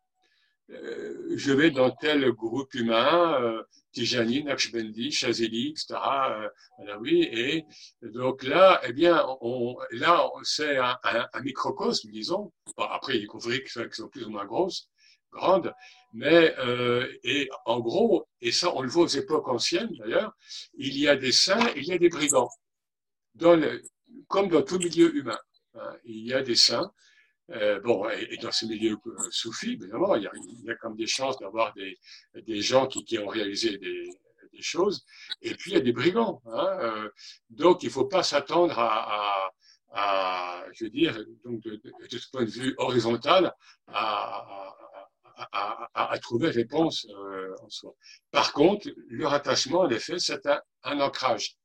[0.70, 3.62] Euh, je vais dans tel groupe humain, euh,
[3.92, 5.94] Tijani, Naqshbandi, Chazeli, etc.
[6.30, 7.64] Euh, oui, et
[8.02, 9.24] donc là, eh bien,
[9.92, 10.98] là, c'est un,
[11.42, 12.52] microcosme, disons.
[12.76, 14.88] après, il y a des qui sont plus ou moins grosses,
[15.32, 15.72] grandes,
[16.12, 20.32] mais, euh, et en gros, et ça on le voit aux époques anciennes d'ailleurs,
[20.74, 22.50] il y a des saints, il y a des brigands.
[24.28, 25.38] Comme dans tout milieu humain,
[25.74, 26.92] hein, il y a des saints.
[27.50, 30.74] Euh, bon, et, dans ce milieu euh, soufis, évidemment, il y a, il y a
[30.76, 31.98] comme des chances d'avoir des,
[32.46, 34.08] des gens qui, qui ont réalisé des,
[34.52, 35.04] des choses.
[35.42, 36.42] Et puis, il y a des brigands.
[36.46, 37.08] Hein, euh,
[37.50, 39.50] donc, il ne faut pas s'attendre à, à,
[39.92, 41.80] à, je veux dire, donc de,
[42.10, 43.52] de, ce point de vue horizontal,
[43.86, 44.74] à,
[45.94, 47.94] à, trouver réponse euh, en soi.
[48.30, 51.56] Par contre, le rattachement, en effet, c'est un, un, ancrage.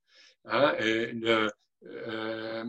[0.46, 1.50] Hein, et le,
[1.86, 2.64] euh,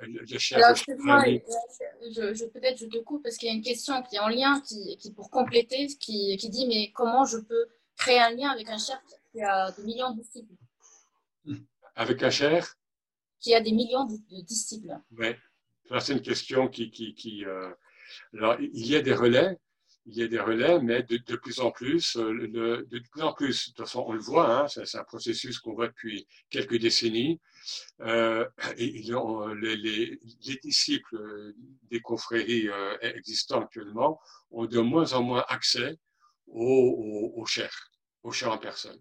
[0.00, 4.02] le Alors, excuse-moi, je, je, peut-être je te coupe parce qu'il y a une question
[4.02, 7.66] qui est en lien, qui, qui pour compléter, qui, qui dit mais comment je peux
[7.96, 9.00] créer un lien avec un cher
[9.32, 10.54] qui a des millions de disciples
[11.94, 12.76] Avec un cher
[13.40, 14.94] Qui a des millions de, de disciples.
[15.18, 15.34] Oui,
[16.00, 17.70] c'est une question qui, qui, qui euh,
[18.34, 19.56] alors, il y a des relais,
[20.08, 23.68] il y a des relais, mais de, plus en plus, euh, de plus en plus,
[23.68, 27.40] de toute façon, on le voit, hein, c'est un processus qu'on voit depuis quelques décennies.
[28.00, 28.46] Euh,
[28.78, 29.02] les,
[29.60, 31.52] les, les, disciples
[31.90, 34.18] des confréries euh, existants actuellement
[34.50, 35.98] ont de moins en moins accès
[36.46, 37.90] aux, aux, aux chers,
[38.22, 38.98] aux chers en personne.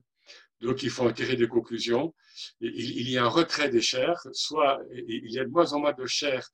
[0.59, 2.13] Donc, il faut en tirer des conclusions.
[2.59, 5.93] Il, y a un retrait des chers, soit il y a de moins en moins
[5.93, 6.49] de chers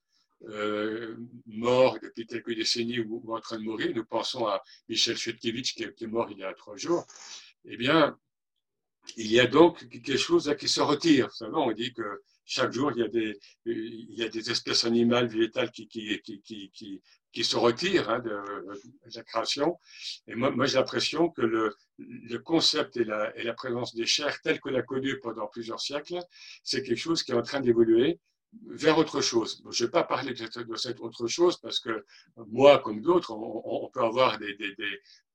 [0.45, 1.15] euh,
[1.45, 5.83] mort depuis quelques décennies ou, en train de mourir, nous pensons à Michel Chutkiewicz qui,
[5.83, 7.05] est mort il y a trois jours,
[7.65, 8.17] eh bien,
[9.17, 11.27] il y a donc quelque chose qui se retire.
[11.27, 12.99] Vous savez, on dit que chaque jour, il
[13.65, 18.37] y a des, espèces animales, végétales qui, se retirent hein, de,
[19.15, 19.77] la création.
[20.27, 24.41] Et moi, j'ai l'impression que le, le concept et la, et la présence des chairs,
[24.41, 26.19] telle que l'a connue pendant plusieurs siècles,
[26.63, 28.19] c'est quelque chose qui est en train d'évoluer
[28.67, 29.61] vers autre chose.
[29.69, 33.89] Je ne vais pas parler de cette autre chose parce que moi, comme d'autres, on,
[33.89, 34.57] peut avoir des,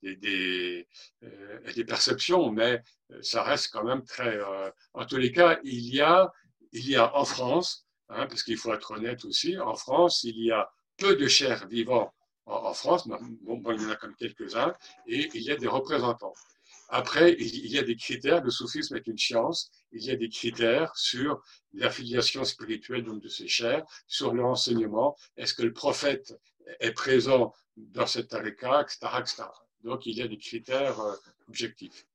[0.05, 2.83] euh, perceptions, mais
[3.21, 4.37] ça reste quand même très...
[4.37, 6.33] Euh, en tous les cas, il y a,
[6.73, 10.39] il y a en France, hein, parce qu'il faut être honnête aussi, en France, il
[10.45, 12.12] y a peu de chers vivants
[12.47, 14.75] en, en France, bon, bon, il y en a comme quelques-uns,
[15.07, 16.35] et il y a des représentants.
[16.89, 20.30] Après, il y a des critères, le soufisme est une science, il y a des
[20.30, 21.43] critères sur
[21.74, 26.34] l'affiliation spirituelle donc, de ces chers, sur leur enseignement, est-ce que le prophète
[26.80, 29.43] est présent dans cette tarika, etc., etc.
[29.84, 31.14] Donc, il y a des critères euh,
[31.49, 32.07] objectifs.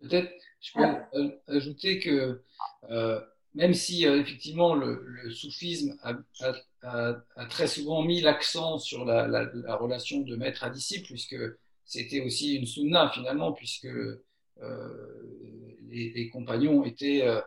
[0.00, 2.42] Peut-être, je peux ajouter que
[2.90, 3.20] euh,
[3.54, 7.14] même si euh, effectivement le, le, soufisme a,
[7.48, 11.36] très souvent mis l'accent sur la, relation de maître à disciple, puisque
[11.84, 14.20] c'était aussi une sunna finalement, puisque euh,
[15.88, 17.40] les, les, compagnons étaient euh,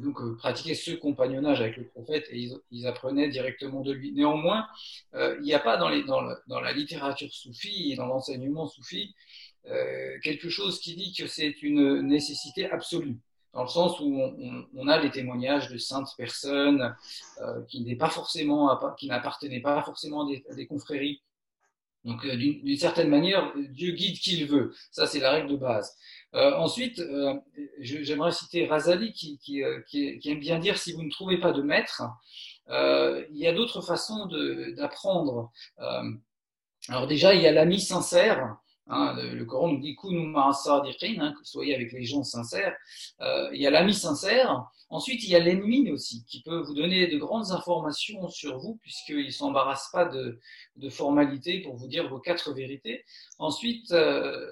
[0.00, 4.12] donc euh, pratiquaient ce compagnonnage avec le prophète et ils, ils apprenaient directement de lui.
[4.12, 4.66] Néanmoins,
[5.14, 8.66] il n'y a pas dans, les, dans, le, dans, la littérature soufie et dans l'enseignement
[8.66, 9.14] soufi
[10.22, 13.20] quelque chose qui dit que c'est une nécessité absolue
[13.52, 16.96] dans le sens où on, on, a les témoignages de saintes personnes
[17.40, 21.22] euh, qui n'est pas forcément qui n'appartenaient pas forcément à des, à des confréries
[22.04, 24.74] donc, euh, d'une certaine manière, Dieu guide qui il veut.
[24.90, 25.96] Ça, c'est la règle de base.
[26.34, 27.34] Euh, ensuite, euh,
[27.78, 31.62] j'aimerais citer Razali qui, qui, qui, aime bien dire si vous ne trouvez pas de
[31.62, 32.02] maître,
[32.68, 34.26] il y a d'autres façons
[34.76, 35.52] d'apprendre.
[36.88, 38.56] alors déjà, il y a l'ami sincère.
[38.88, 42.76] Hein, le, Coran nous dit hein, que soyez avec les gens sincères.
[43.20, 44.66] il y a l'ami sincère.
[44.92, 48.78] Ensuite, il y a l'ennemi aussi, qui peut vous donner de grandes informations sur vous,
[48.82, 50.38] puisqu'il ne s'embarrasse pas de,
[50.90, 53.02] formalités pour vous dire vos quatre vérités.
[53.38, 54.46] Ensuite, euh,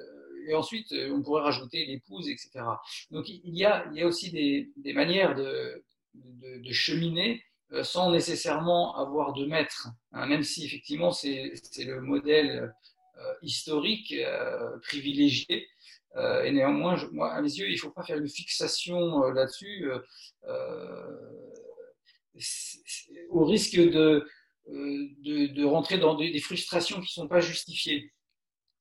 [0.49, 2.51] et ensuite, on pourrait rajouter l'épouse, etc.
[3.11, 7.43] Donc, il y a, il y a aussi des, des manières de, de, de, cheminer
[7.73, 12.69] euh, sans nécessairement avoir de maître, hein, même si effectivement c'est le modèle euh,
[13.43, 15.69] historique euh, privilégié.
[16.17, 19.25] Euh, et néanmoins, je, moi, à mes yeux, il ne faut pas faire une fixation
[19.25, 19.89] euh, là-dessus
[20.49, 21.07] euh,
[23.31, 24.27] au risque de,
[24.69, 28.13] de, rentrer dans des, frustrations qui ne sont pas justifiées.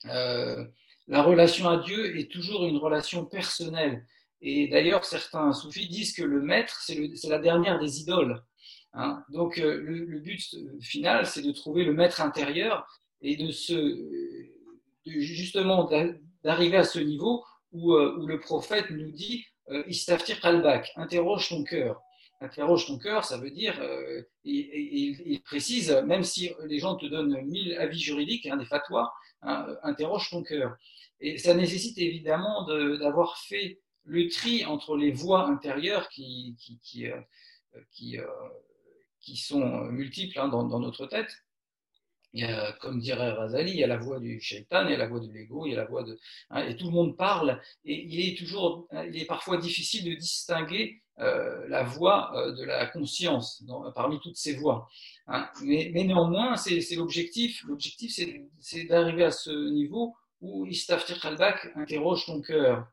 [0.05, 4.05] la relation à Dieu est toujours une relation personnelle.
[4.41, 8.41] Et d'ailleurs, certains soufis disent que le maître, c'est la dernière des idoles.
[8.93, 9.23] Hein.
[9.29, 10.41] Donc, le, but
[10.81, 12.87] final, c'est de trouver le maître intérieur
[13.21, 13.47] et de
[15.05, 15.89] de justement
[16.43, 21.63] d'arriver à ce niveau où, euh, le prophète nous dit euh, Istaftir qalbak, interroge ton
[21.63, 22.01] cœur.
[22.41, 27.05] Interroge ton cœur, ça veut dire, euh, il, il, précise, même si les gens te
[27.05, 29.11] donnent mille avis juridiques, hein, des fatwas,
[29.41, 30.77] hein, interroge ton cœur.
[31.19, 36.55] Et ça nécessite évidemment d'avoir fait le tri entre les voix intérieures qui,
[39.35, 41.31] sont multiples hein, dans, notre tête
[42.33, 44.93] il y a, comme dirait Razali, il y a la voix du shaitan, il y
[44.93, 46.17] a la voix de l'ego, il y a la voix de,
[46.51, 50.15] hein, et tout le monde parle, et il est toujours, il est parfois difficile de
[50.15, 53.61] distinguer euh, la voix euh, de la conscience
[53.93, 54.87] parmi toutes ces voix.
[55.27, 55.49] Hein.
[55.63, 57.61] Mais, mais, néanmoins, c'est l'objectif.
[57.67, 58.17] L'objectif,
[58.59, 62.87] c'est d'arriver à ce niveau où Istaftir Khalbak interroge ton cœur.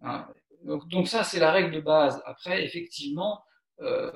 [0.00, 0.26] Hein.
[0.64, 2.20] Donc, donc, ça, c'est la règle de base.
[2.26, 3.44] Après, effectivement,
[3.80, 4.10] euh,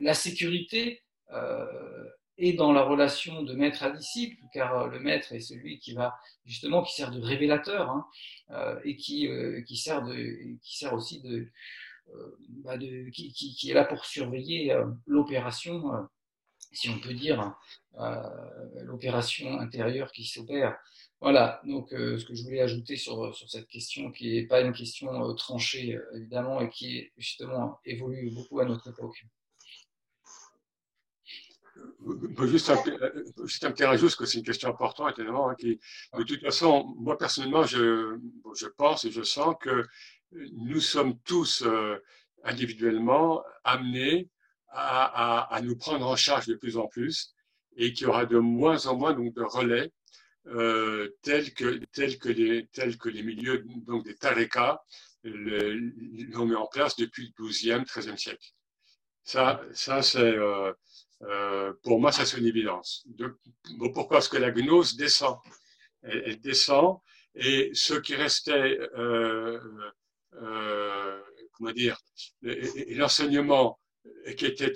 [0.00, 1.02] la sécurité,
[1.32, 1.95] euh,
[2.38, 6.16] et dans la relation de maître à disciple, car le maître est celui qui va
[6.44, 8.06] justement qui sert de révélateur hein,
[8.84, 9.28] et qui,
[9.66, 11.48] qui, sert de, qui sert aussi de,
[12.64, 14.76] bah de qui, qui, qui, est là pour surveiller
[15.06, 15.82] l'opération,
[16.72, 17.54] si on peut dire,
[18.82, 20.76] l'opération intérieure qui s'opère.
[21.22, 24.74] Voilà, donc ce que je voulais ajouter sur, sur cette question, qui n'est pas une
[24.74, 29.24] question tranchée, évidemment, et qui justement évolue beaucoup à notre époque.
[32.46, 32.76] Juste un,
[33.44, 35.78] juste rajout, parce que c'est une question importante, évidemment, hein, qui,
[36.16, 38.18] de toute façon, moi personnellement, je,
[38.54, 39.84] je pense et je sens que
[40.32, 41.64] nous sommes tous
[42.44, 44.30] individuellement amenés
[44.68, 47.34] à, à, nous prendre en charge de plus en plus
[47.76, 49.92] et qu'il y aura de moins en moins donc, de relais
[50.48, 54.80] euh, tels, que, tels, que les, tels que les milieux donc, des tarikas
[55.24, 58.48] l'ont mis en place depuis le 12e, 13e siècle.
[59.24, 60.72] Ça, ça c'est, euh,
[61.22, 63.04] euh, pour moi, ça c'est une évidence.
[63.06, 63.38] De,
[63.78, 64.18] bon, pourquoi?
[64.18, 65.38] Parce que la gnose descend.
[66.02, 66.98] Elle, descend
[67.34, 69.58] et ce qui restait, euh,
[70.34, 71.20] euh,
[71.52, 71.98] comment dire,
[72.42, 73.78] l'enseignement
[74.36, 74.72] qui était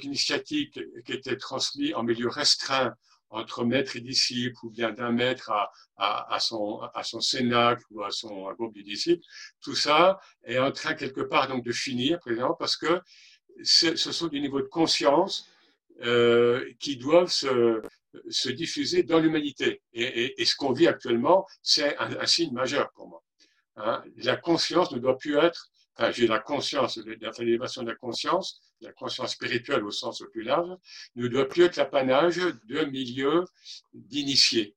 [0.00, 2.94] initiatique, qui était transmis en milieu restreint
[3.28, 5.52] entre maître et disciple, ou bien d'un maître
[5.96, 9.22] à, son, à son cénacle ou à son groupe de disciples,
[9.60, 13.00] tout ça est en train quelque part donc de finir, présent, parce que
[13.62, 15.49] ce sont des niveaux de conscience
[16.02, 17.82] euh, qui doivent se,
[18.28, 19.82] se diffuser dans l'humanité.
[19.92, 23.22] Et, et, et, ce qu'on vit actuellement, c'est un, signe majeur pour moi.
[23.76, 24.02] Hein.
[24.16, 26.98] La conscience ne doit plus être, enfin, j'ai la conscience,
[27.38, 30.70] l'élévation de la conscience, la conscience spirituelle au sens le plus large,
[31.16, 33.44] ne doit plus être l'apanage de milieux
[33.92, 34.74] d'initiés.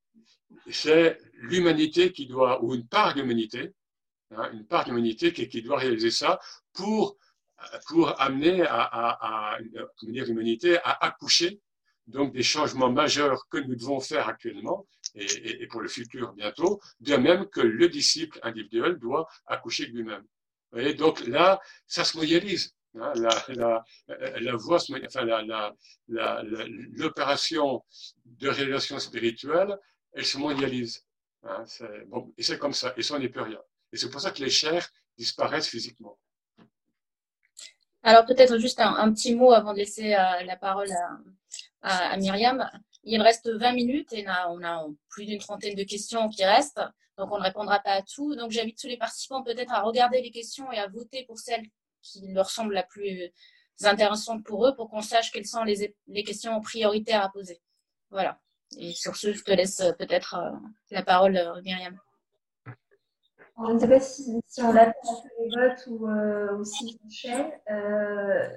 [0.69, 3.71] C'est l'humanité qui doit, ou une part d'humanité,
[4.31, 6.39] hein, une part d'humanité qui, qui, doit réaliser ça
[6.73, 7.17] pour,
[7.87, 9.59] pour amener à, à, à
[10.01, 11.59] l'humanité à accoucher
[12.07, 14.85] donc des changements majeurs que nous devons faire actuellement
[15.15, 20.25] et, pour le futur bientôt, de même que le disciple individuel doit accoucher lui-même.
[20.97, 22.75] Donc là, ça se mondialise.
[22.95, 23.83] Hein, la, la,
[25.05, 25.25] enfin,
[26.95, 27.83] l'opération
[28.25, 29.77] de révélation spirituelle,
[30.13, 31.05] elle se mondialise.
[31.43, 31.63] Hein,
[32.37, 33.59] et c'est comme ça, et ça, on n'est plus rien.
[33.91, 34.87] Et c'est pour ça que les chairs
[35.17, 36.19] disparaissent physiquement.
[38.03, 40.89] Alors peut-être juste un, petit mot avant de laisser euh, la parole
[41.81, 42.69] à, Myriam.
[43.03, 46.81] Il reste 20 minutes et on a, plus d'une trentaine de questions qui restent,
[47.17, 48.35] donc on ne répondra pas à tout.
[48.35, 51.65] Donc j'invite tous les participants peut-être à regarder les questions et à voter pour celles
[52.01, 53.31] qui leur semble la plus
[53.83, 57.61] intéressante pour eux pour qu'on sache quelles sont les, questions prioritaires à poser.
[58.11, 58.39] Voilà.
[58.77, 60.51] Et sur ce, je te laisse peut-être euh,
[60.91, 61.99] la parole, euh, Myriam.
[63.57, 67.51] Je ne sais pas si, si on attend les votes ou, euh, si j'enchaîne.
[67.69, 68.47] Euh,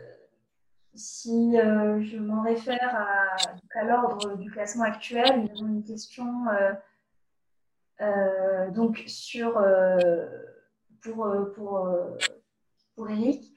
[0.95, 2.97] si euh, je m'en réfère
[3.75, 6.25] à, l'ordre du classement actuel, nous avons une question
[8.75, 9.63] donc sur
[11.03, 11.97] pour, pour
[12.95, 13.53] pour Eric.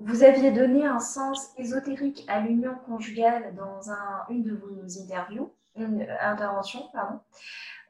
[0.00, 5.52] Vous aviez donné un sens ésotérique à l'union conjugale dans un, une de vos interviews,
[5.76, 7.20] une intervention, pardon,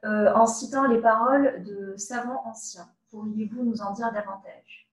[0.05, 2.89] euh, en citant les paroles de savants anciens.
[3.11, 4.89] Pourriez-vous nous en dire davantage?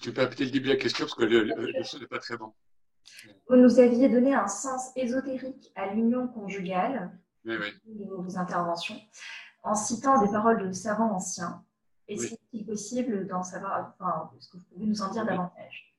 [0.00, 2.36] Tu peux début de la question parce que le, le, le son n'est pas très
[2.36, 2.52] bon.
[3.48, 7.72] Vous nous aviez donné un sens ésotérique à l'union conjugale oui, oui.
[7.84, 8.98] de vos interventions
[9.62, 11.64] en citant des paroles de savants anciens.
[12.08, 12.60] Est-ce oui.
[12.60, 15.94] est possible d'en savoir, enfin, est-ce que vous pouvez nous en dire davantage?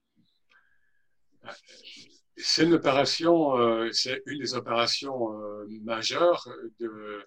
[2.37, 6.47] C'est une opération, euh, c'est une des opérations euh, majeures
[6.79, 7.23] de,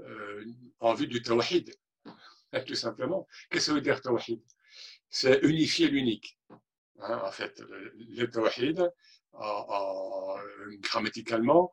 [0.00, 0.44] euh,
[0.80, 1.74] en vue du tawhid,
[2.66, 3.26] tout simplement.
[3.50, 4.42] Qu'est-ce que veut dire tawhid?
[5.08, 6.38] C'est unifier l'unique.
[7.00, 8.90] Hein, en fait, le, tawhid,
[10.80, 11.72] grammaticalement,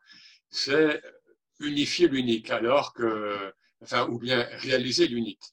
[0.50, 1.02] c'est
[1.60, 5.44] unifier l'unique, alors que enfin, ou bien réaliser l'unique.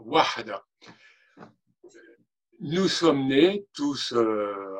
[0.00, 0.64] Wahda.
[2.60, 4.78] Nous sommes nés tous euh,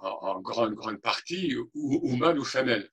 [0.00, 2.90] en, en, grande, grande partie, ou, ou mâles ou femelles.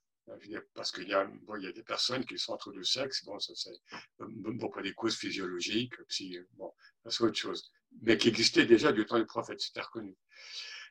[0.73, 3.39] Parce qu'il y, a, bon, y a des personnes qui sont entre deux sexes, bon,
[3.39, 3.71] ça c'est
[4.19, 6.73] bon, pour des causes physiologiques, psy, bon,
[7.07, 10.17] c'est autre chose, mais qui existait déjà du temps du prophète, c'était reconnu.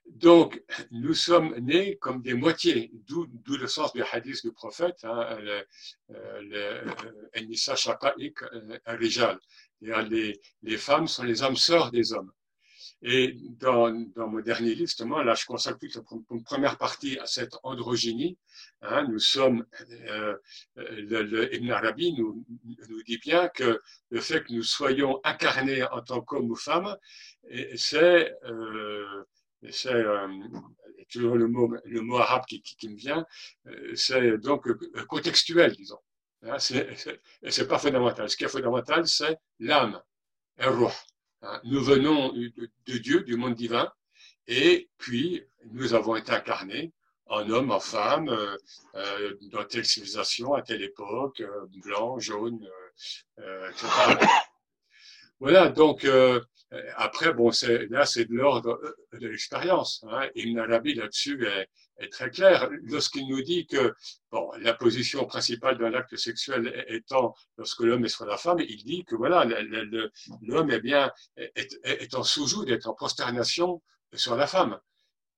[0.07, 5.37] Donc, nous sommes nés comme des moitiés, d'où le sens du hadith du prophète, hein,
[7.43, 8.39] Nisa Shaqa'iq
[8.87, 9.39] Rijal.
[9.81, 12.33] Les, les femmes sont les âmes sœurs des hommes.
[13.09, 16.03] Et dans, mon dernier livre, justement, là, je consacre toute la
[16.45, 18.37] première partie à cette androgynie.
[18.83, 19.65] Hein, nous sommes,
[20.09, 20.37] euh,
[20.75, 22.45] le, le, Ibn Arabi nous,
[22.89, 23.81] nous dit bien que
[24.11, 26.97] le fait que nous soyons incarnés en tant qu'hommes ou femmes,
[27.77, 29.23] c'est euh,
[29.71, 30.27] c'est euh,
[31.09, 33.25] toujours le mot, le mot arabe qui, qui, me vient,
[33.95, 34.67] c'est donc
[35.07, 36.01] contextuel, disons.
[36.43, 38.29] Hein, c'est pas fondamental.
[38.29, 40.03] Ce qui est fondamental, c'est l'âme,
[40.59, 40.73] un
[41.43, 41.61] hein.
[41.65, 43.91] Nous venons de Dieu, du monde divin,
[44.47, 46.93] et puis nous avons été incarnés
[47.29, 48.57] en homme, en femme, euh,
[48.95, 52.69] euh, dans telle civilisation, à telle époque, euh, blanc, jaune,
[53.39, 53.87] etc.
[55.39, 56.09] Voilà, donc
[56.95, 57.51] après, bon,
[57.91, 58.81] là, c'est de l'ordre
[59.13, 60.03] de l'expérience.
[60.09, 60.31] Hein.
[60.35, 61.47] Ibn Arabi, là-dessus,
[61.99, 62.69] est, très clair.
[62.85, 63.95] Lorsqu'il nous dit que
[64.31, 68.85] bon, la position principale d'un acte sexuel étant lorsque l'homme est sur la femme, il
[68.85, 69.45] dit que voilà,
[70.43, 73.83] l'homme est bien est, en sous-joue, est en prosternation
[74.15, 74.79] sur la femme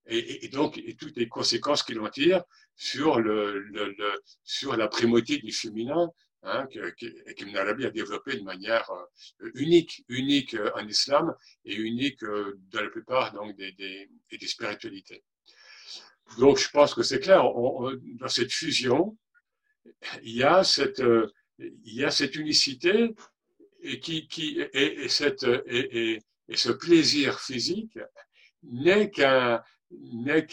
[0.08, 2.42] et, donc et toutes les conséquences qu'il en tire
[2.76, 3.94] sur, le, le,
[4.42, 6.10] sur la primauté du féminin
[6.42, 11.34] hein, qu'Ibn Arabi a développé de manière euh, unique, unique euh, en islam
[11.64, 15.24] et unique euh, dans la plupart donc, des, des, des spiritualités.
[16.36, 19.16] Donc je pense que c'est clair, dans cette fusion,
[20.22, 21.02] il y a cette,
[21.58, 23.14] il y a cette unicité
[23.80, 26.20] et, qui, et, et cette, et,
[26.54, 27.98] ce plaisir physique
[28.62, 30.46] n'est qu'un n'est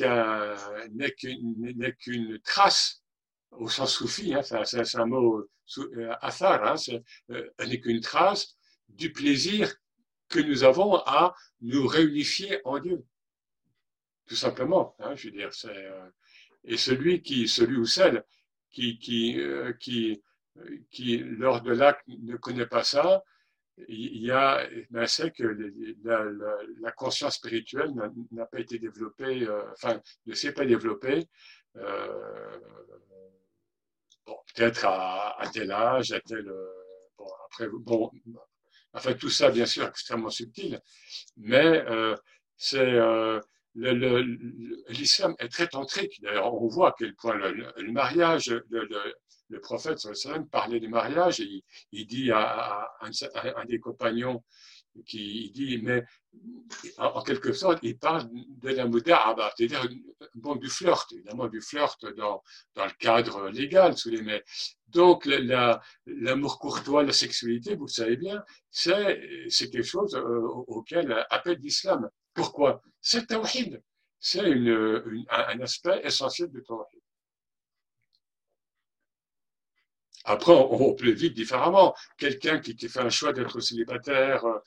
[1.94, 3.04] qu'une trace
[3.52, 5.46] au sens soufi, hein, c'est un mot
[5.78, 6.76] euh, athar, hein,
[7.32, 8.56] euh, n'est qu'une trace
[8.90, 9.74] du plaisir
[10.30, 13.04] que nous avons à nous réunifier en Dieu.
[14.28, 16.10] Tout simplement, hein, je veux dire, euh,
[16.64, 18.24] et celui qui, celui ou celle
[18.72, 19.40] qui, qui,
[19.80, 20.22] qui,
[20.92, 23.24] qui lors de l'acte ne connaît pas ça,
[23.88, 25.44] il y a, ben c'est que
[26.04, 27.92] la, la, la, conscience spirituelle
[28.32, 31.28] n'a pas été développée, euh, enfin, ne s'est pas développée,
[31.76, 32.58] euh,
[34.26, 36.72] bon, peut-être à, à, tel âge, à tel, euh,
[37.18, 38.12] bon, après, bon,
[38.94, 40.80] enfin, tout ça, bien sûr, extrêmement subtil,
[41.38, 42.16] mais euh,
[42.56, 43.40] c'est, euh,
[43.76, 46.22] l'islam est très tantrique.
[46.22, 48.88] D'ailleurs, on voit à quel point le, le mariage, le,
[49.50, 54.44] le prophète sallam parlait du mariage et il, dit à, un, des compagnons
[55.06, 56.04] qui dit, mais
[56.98, 62.42] en, quelque sorte, il parle de la muda'aba, c'est-à-dire du flirt, évidemment du flirt dans,
[62.76, 64.44] dans le cadre légal, sous les.
[64.88, 65.26] Donc,
[66.06, 72.10] l'amour courtois, la sexualité, vous le savez bien, c'est quelque chose euh, auquel appelle l'islam.
[72.36, 72.84] Pourquoi?
[73.02, 73.82] C'est tawhid.
[74.20, 77.02] C'est un aspect essentiel du tawhid.
[80.28, 81.96] Après, on, peut vivre différemment.
[82.18, 84.60] Quelqu'un qui, fait un choix d'être célibataire, euh,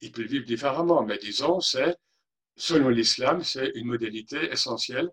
[0.00, 1.02] il peut vivre différemment.
[1.02, 1.96] Mais disons, c'est,
[2.56, 5.10] selon l'islam, c'est une modalité essentielle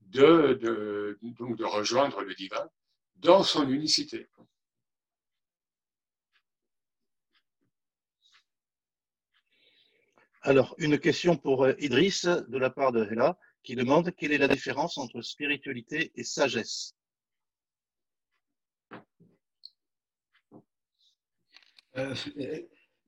[0.00, 2.68] de, donc de rejoindre le divin
[3.16, 4.28] dans son unicité.
[10.44, 14.38] Alors, une question pour euh, Idriss de la part de Hela qui demande quelle est
[14.38, 16.96] la différence entre spiritualité et sagesse.
[21.96, 22.12] Euh,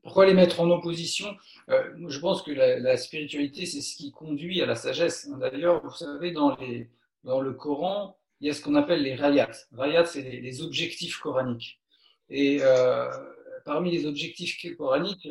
[0.03, 1.35] pourquoi les mettre en opposition?
[1.71, 5.29] Euh, Je pense que la, spiritualité, c'est ce qui conduit à la sagesse.
[5.41, 6.89] D'ailleurs, vous savez, dans, les,
[7.25, 9.51] dans le Coran, il y a ce qu'on appelle les rayats.
[9.73, 11.81] Rayats, c'est les, objectifs coraniques.
[12.29, 13.11] Et euh,
[13.65, 15.29] parmi les objectifs coraniques,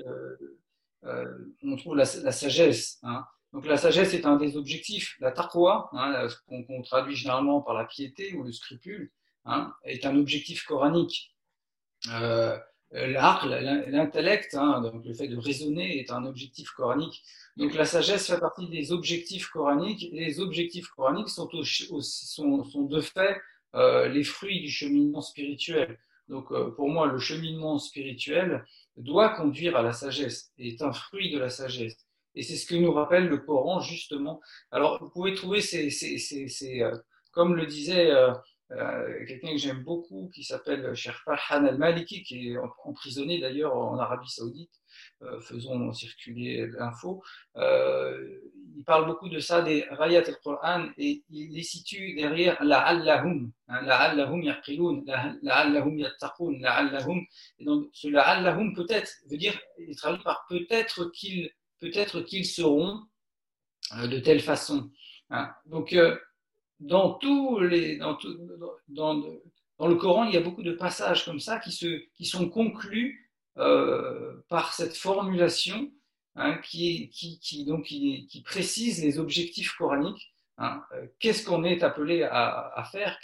[1.63, 2.99] on trouve la, sagesse.
[3.03, 3.25] Hein.
[3.51, 5.15] Donc la sagesse est un des objectifs.
[5.19, 9.11] La taqwa, hein, qu'on traduit généralement par la piété ou le scrupule,
[9.45, 11.35] hein, est un objectif coranique.
[12.09, 12.57] Euh,
[12.95, 17.23] euh, l'art, l'intellect, hein, donc le fait de raisonner est un objectif coranique.
[17.57, 20.09] Donc la sagesse fait partie des objectifs coraniques.
[20.11, 23.41] Les objectifs coraniques sont, sont, sont de fait
[23.75, 25.97] euh, les fruits du cheminement spirituel.
[26.27, 28.65] Donc euh, pour moi, le cheminement spirituel
[28.97, 32.07] doit conduire à la sagesse, est un fruit de la sagesse.
[32.35, 34.41] Et c'est ce que nous rappelle le Coran justement.
[34.71, 36.83] Alors vous pouvez trouver ces, ces, ces, ces
[37.31, 38.11] comme le disait
[38.71, 43.99] euh, quelqu'un que j'aime beaucoup qui s'appelle Cheikh Farhan al-Maliki, qui est emprisonné d'ailleurs en
[43.99, 44.71] Arabie Saoudite.
[45.21, 47.23] Euh, faisons circuler l'info.
[48.73, 53.51] Euh, il parle beaucoup de ça, des rayat al-Qur'an, et il les situe derrière la'allahum,
[53.67, 55.03] hein, la'allahum yaqilun,
[55.41, 57.21] la'allahum yattaqun, la'allahum.
[57.59, 61.49] Et donc, ce la'allahum peut-être veut dire, il traduit par peut-être qu'ils
[61.79, 63.01] peut-être seront
[63.91, 64.89] de telle façon.
[65.29, 65.53] Hein.
[65.65, 65.95] Donc,
[66.79, 68.17] dans tous les, dans,
[68.87, 69.17] dans,
[69.77, 72.49] dans, le Coran, il y a beaucoup de passages comme ça qui, se, qui sont
[72.49, 75.91] conclus euh, par cette formulation
[76.35, 80.33] hein, qui, qui, qui, donc, qui, qui, précise les objectifs coraniques.
[80.57, 80.83] Hein.
[80.93, 83.19] Euh, qu'est-ce qu'on est appelé à, faire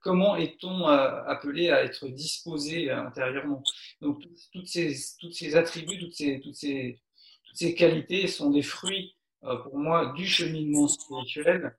[0.00, 3.62] Comment est-on euh, appelé à être disposé intérieurement
[4.00, 4.22] Donc,
[4.52, 7.00] toutes ces, toutes ces attributs, toutes ces, toutes ces,
[7.44, 11.76] toutes ces qualités sont des fruits pour moi, du cheminement spirituel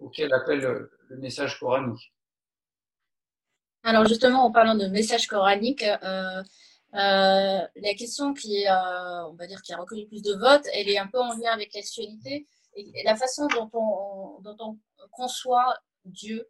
[0.00, 2.12] auquel appelle le message coranique.
[3.82, 6.42] Alors justement, en parlant de message coranique, euh,
[6.94, 10.88] euh, la question qui, euh, on va dire, qui a recueilli plus de votes, elle
[10.88, 14.78] est un peu en lien avec l'actualité et, la façon dont on, dont on
[15.10, 16.48] conçoit Dieu,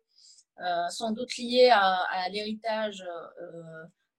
[0.90, 3.02] sans doute liée à, l'héritage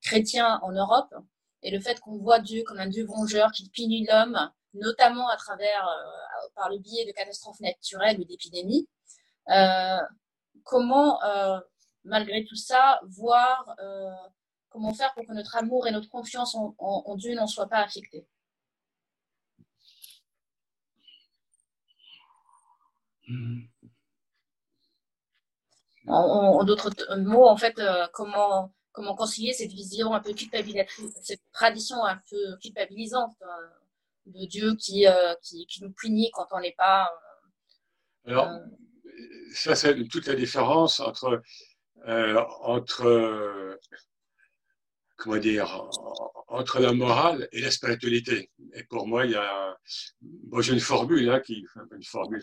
[0.02, 1.14] chrétien en Europe
[1.62, 5.36] et le fait qu'on voit Dieu comme un Dieu vengeur qui punit l'homme, notamment à
[5.36, 5.88] travers,
[6.56, 8.88] par le biais de catastrophes naturelles ou d'épidémies.
[10.64, 11.20] comment
[12.04, 14.10] malgré tout ça, voir euh,
[14.72, 18.26] comment faire pour que notre amour et notre confiance en, Dieu n'en soient pas affectés?
[26.06, 31.42] En, d'autres mots, en fait, euh, comment, comment concilier cette vision un peu culpabilisatrice, cette
[31.52, 33.46] tradition un peu culpabilisante euh,
[34.26, 35.06] de Dieu qui,
[35.42, 37.08] qui, qui, nous punit quand on n'est pas.
[38.26, 38.50] Alors,
[39.54, 41.42] ça, c'est toute la différence entre
[42.08, 43.78] euh, entre,
[45.22, 45.88] comment dire,
[46.48, 48.50] entre la morale et la spiritualité.
[48.74, 49.78] Et pour moi, il y a,
[50.58, 52.42] j'ai une formule, hein, qui, une formule,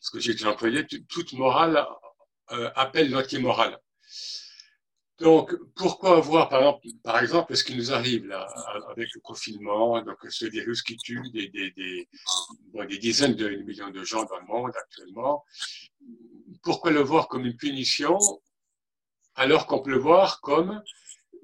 [0.00, 1.86] ce que j'ai employé, toute morale
[2.50, 3.78] euh, appelle l'anti-morale.
[5.20, 8.30] Donc, pourquoi avoir, par exemple, par exemple, ce qui nous arrive
[8.90, 14.24] avec le confinement, donc ce virus qui tue des, des dizaines de millions de gens
[14.24, 15.44] dans le monde actuellement,
[16.62, 18.18] pourquoi le voir comme une punition
[19.34, 20.82] alors qu'on peut le voir comme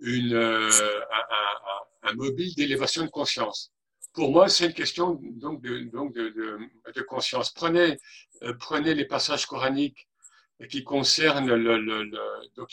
[0.02, 0.70] euh,
[2.02, 3.72] un, un, mobile d'élévation de conscience.
[4.12, 7.50] Pour moi, c'est une question donc de, donc de, de, conscience.
[7.52, 7.98] Prenez,
[8.42, 10.08] euh, prenez les passages coraniques
[10.70, 12.10] qui concernent le, le,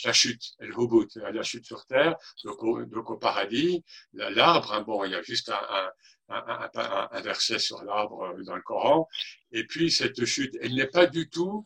[0.04, 4.72] la chute, le hubut, la chute sur terre, donc au, donc au paradis, l'arbre.
[4.72, 5.90] Hein, bon, il y a juste un,
[6.28, 9.08] un, verset sur l'arbre dans le Coran.
[9.50, 11.64] Et puis cette chute, elle n'est pas du tout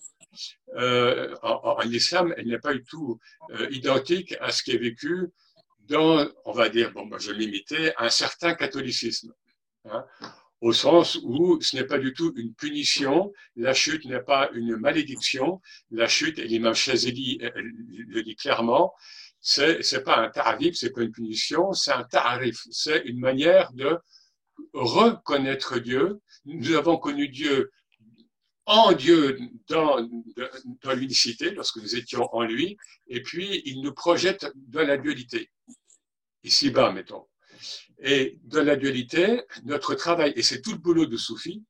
[0.76, 3.18] euh, en, islam, elle n'est pas du tout
[3.50, 5.28] euh, identique à ce qui est vécu
[5.88, 9.32] dans, on va dire, bon, moi je l'imitais, un certain catholicisme.
[9.84, 10.04] Hein,
[10.60, 14.76] au sens où ce n'est pas du tout une punition, la chute n'est pas une
[14.76, 15.60] malédiction,
[15.90, 17.38] la chute, et l'imam Chazeli
[18.08, 18.94] le dit clairement,
[19.40, 23.72] c'est, c'est pas un tarif, c'est pas une punition, c'est un tarif, c'est une manière
[23.74, 23.98] de
[24.72, 26.20] reconnaître Dieu.
[26.46, 27.70] Nous avons connu Dieu
[28.66, 29.38] en Dieu
[29.68, 30.08] dans,
[30.82, 35.50] dans l'unicité, lorsque nous étions en lui, et puis il nous projette dans la dualité,
[36.42, 37.26] ici-bas, mettons.
[38.00, 41.64] Et dans la dualité, notre travail, et c'est tout le boulot de Soufi,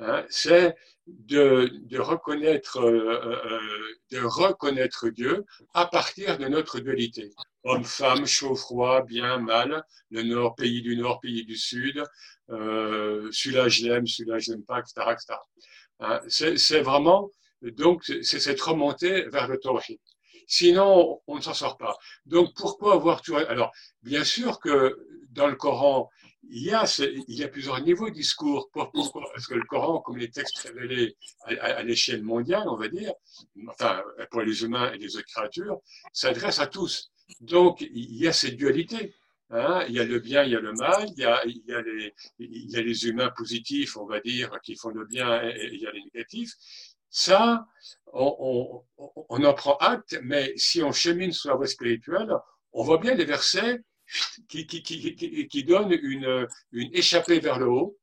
[0.00, 0.74] hein, c'est
[1.06, 3.60] de, de, reconnaître, euh, euh,
[4.10, 7.30] de reconnaître Dieu à partir de notre dualité.
[7.62, 12.02] Homme, femme, chaud, froid, bien, mal, le nord, pays du nord, pays du sud,
[12.50, 15.34] euh, celui-là je l'aime, celui-là je l'aime pas, etc., etc.
[16.00, 17.30] Hein, c'est vraiment,
[17.62, 19.98] donc, c'est cette remontée vers le tawhid.
[20.46, 21.96] Sinon, on ne s'en sort pas.
[22.26, 23.72] Donc, pourquoi avoir tout Alors,
[24.02, 24.98] bien sûr que
[25.30, 26.10] dans le Coran,
[26.50, 26.84] il y a,
[27.28, 28.68] il y a plusieurs niveaux de discours.
[28.72, 29.24] Pourquoi?
[29.32, 31.16] Parce que le Coran, comme les textes révélés
[31.46, 33.12] à, l'échelle mondiale, on va dire,
[33.68, 35.78] enfin, pour les humains et les autres créatures,
[36.12, 37.10] s'adresse à tous.
[37.40, 39.14] Donc, il y a cette dualité.
[39.50, 41.42] Hein, il y a le bien, il y a le mal, il y a,
[42.38, 46.02] les, humains positifs, on va dire, qui font le bien, et, il y a les
[46.02, 46.54] négatifs.
[47.10, 47.66] Ça,
[48.12, 48.82] on,
[49.28, 52.32] en prend acte, mais si on chemine sur la voie spirituelle,
[52.72, 53.80] on voit bien les versets
[54.48, 57.98] qui, donnent une, échappée vers le haut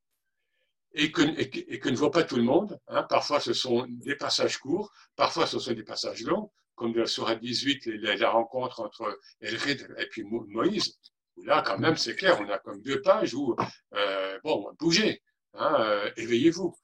[0.94, 2.78] et que, ne voit pas tout le monde.
[2.88, 3.02] Hein.
[3.02, 7.34] Parfois, ce sont des passages courts, parfois, ce sont des passages longs, comme dans la
[7.34, 10.98] 18, la, la rencontre entre Elrid et puis Moïse.
[11.44, 13.56] Là, quand même, c'est clair, on a comme deux pages où,
[13.94, 15.22] euh, bon, bougez,
[15.54, 16.68] hein, euh, éveillez-vous.
[16.68, 16.76] Vous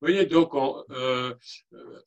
[0.00, 0.54] voyez, donc,
[0.90, 1.34] euh,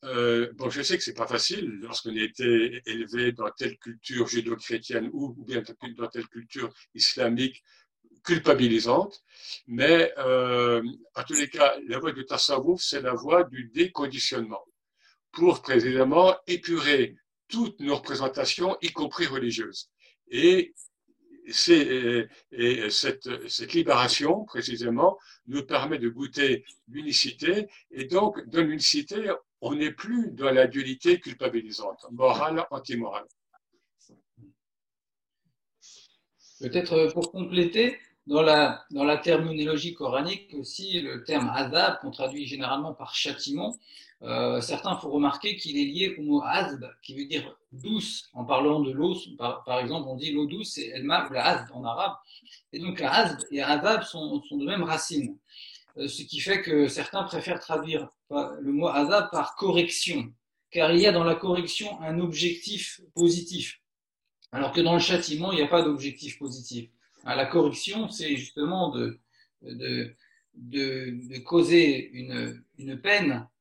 [0.04, 4.26] euh, bon, je sais que c'est pas facile lorsqu'on a été élevé dans telle culture
[4.26, 5.62] judéo-chrétienne ou, bien
[5.96, 7.62] dans telle culture islamique
[8.24, 9.22] culpabilisante,
[9.66, 14.64] mais en tous les cas, la voie du tasawwuf, c'est la voie du déconditionnement
[15.32, 17.16] pour précisément épurer
[17.48, 19.90] toutes nos représentations, y compris religieuses.
[20.28, 20.74] Et
[21.46, 27.68] et cette, libération, précisément, nous permet de goûter l'unicité.
[27.90, 33.26] Et donc, dans l'unicité, on n'est plus dans la dualité culpabilisante, morale, antimorale.
[36.60, 42.46] Peut-être pour compléter, dans la, dans la terminologie coranique aussi, le terme azab, qu'on traduit
[42.46, 43.78] généralement par châtiment,
[44.22, 48.28] euh, certains font remarquer qu'il est lié au mot azb, qui veut dire douce.
[48.34, 51.70] En parlant de l'eau, par, exemple, on dit l'eau douce, c'est elma ou la azb
[51.72, 52.14] en arabe.
[52.72, 55.38] Et donc la azb et azab sont, de même racine.
[55.96, 60.32] ce qui fait que certains préfèrent traduire le mot azab par correction,
[60.70, 63.80] car il y a dans la correction un objectif positif,
[64.52, 66.90] alors que dans le châtiment, il n'y a pas d'objectif positif.
[67.24, 69.18] Hein, la correction, c'est justement de,
[69.62, 70.14] de,
[70.54, 73.59] de, causer une, une peine euh,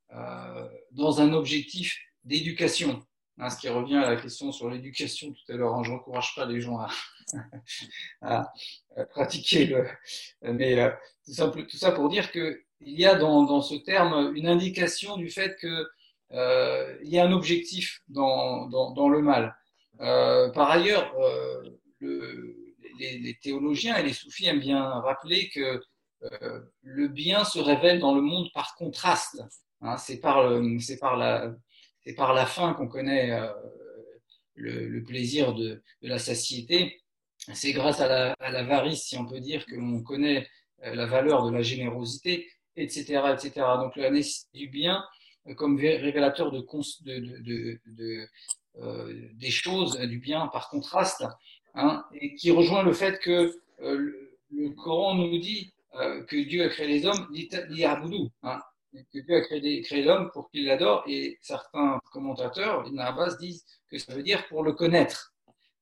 [0.91, 3.01] dans un objectif d'éducation.
[3.41, 5.73] Hein, ce qui revient à la question sur l'éducation tout à l'heure.
[5.73, 6.89] Hein, je n'encourage pas les gens à,
[8.21, 8.51] à,
[9.11, 9.87] pratiquer le.
[10.41, 10.89] Mais euh,
[11.25, 15.15] tout, ça, tout, ça, pour dire qu'il y a dans, dans, ce terme une indication
[15.15, 15.85] du fait qu'il
[16.33, 19.55] euh, y a un objectif dans, dans, dans le mal.
[20.01, 21.63] Euh, par ailleurs, euh,
[21.99, 22.55] le,
[22.99, 25.81] les, les, théologiens et les soufis aiment bien rappeler que
[26.23, 29.41] euh, le bien se révèle dans le monde par contraste.
[29.81, 30.49] Hein, c'est par,
[30.99, 31.55] par, la,
[32.17, 33.51] par la fin qu'on connaît euh,
[34.55, 37.01] le, le, plaisir de, de la satiété.
[37.53, 40.47] C'est grâce à l'avarice, si on peut dire, que l'on connaît
[40.83, 43.21] euh, la valeur de la générosité, etc.
[43.33, 43.51] etc.
[43.77, 45.03] Donc la nécessité du bien
[45.55, 46.65] comme révélateur de,
[47.01, 48.27] de, de,
[48.77, 51.25] euh, des choses, du bien par contraste,
[51.75, 53.97] hein, et qui rejoint le fait que euh,
[54.51, 58.59] le, Coran nous dit euh, que Dieu a créé les hommes, l'Iyaboudou, hein,
[58.93, 63.65] que Dieu a créé, créé l'homme pour qu'il l'adore, et certains commentateurs, Ibn Abbas, disent
[63.89, 65.33] que ça veut dire pour le connaître.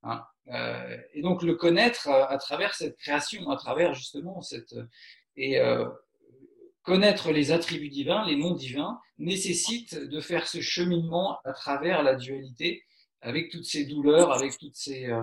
[0.04, 0.24] Hein.
[0.50, 4.76] Euh, et donc le connaître à, travers cette création, à travers justement cette...
[5.36, 5.86] Et euh,
[6.88, 12.16] connaître les attributs divins, les noms divins, nécessite de faire ce cheminement à travers la
[12.16, 12.82] dualité,
[13.22, 15.22] avec toutes ces douleurs, avec toutes ces, euh,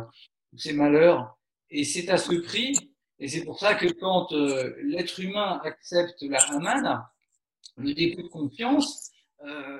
[0.50, 1.38] tous ces malheurs.
[1.70, 2.76] Et c'est à ce prix,
[3.18, 7.02] et c'est pour ça que quand euh, l'être humain accepte la Haman,
[7.76, 9.10] le dépôt de confiance,
[9.44, 9.78] euh,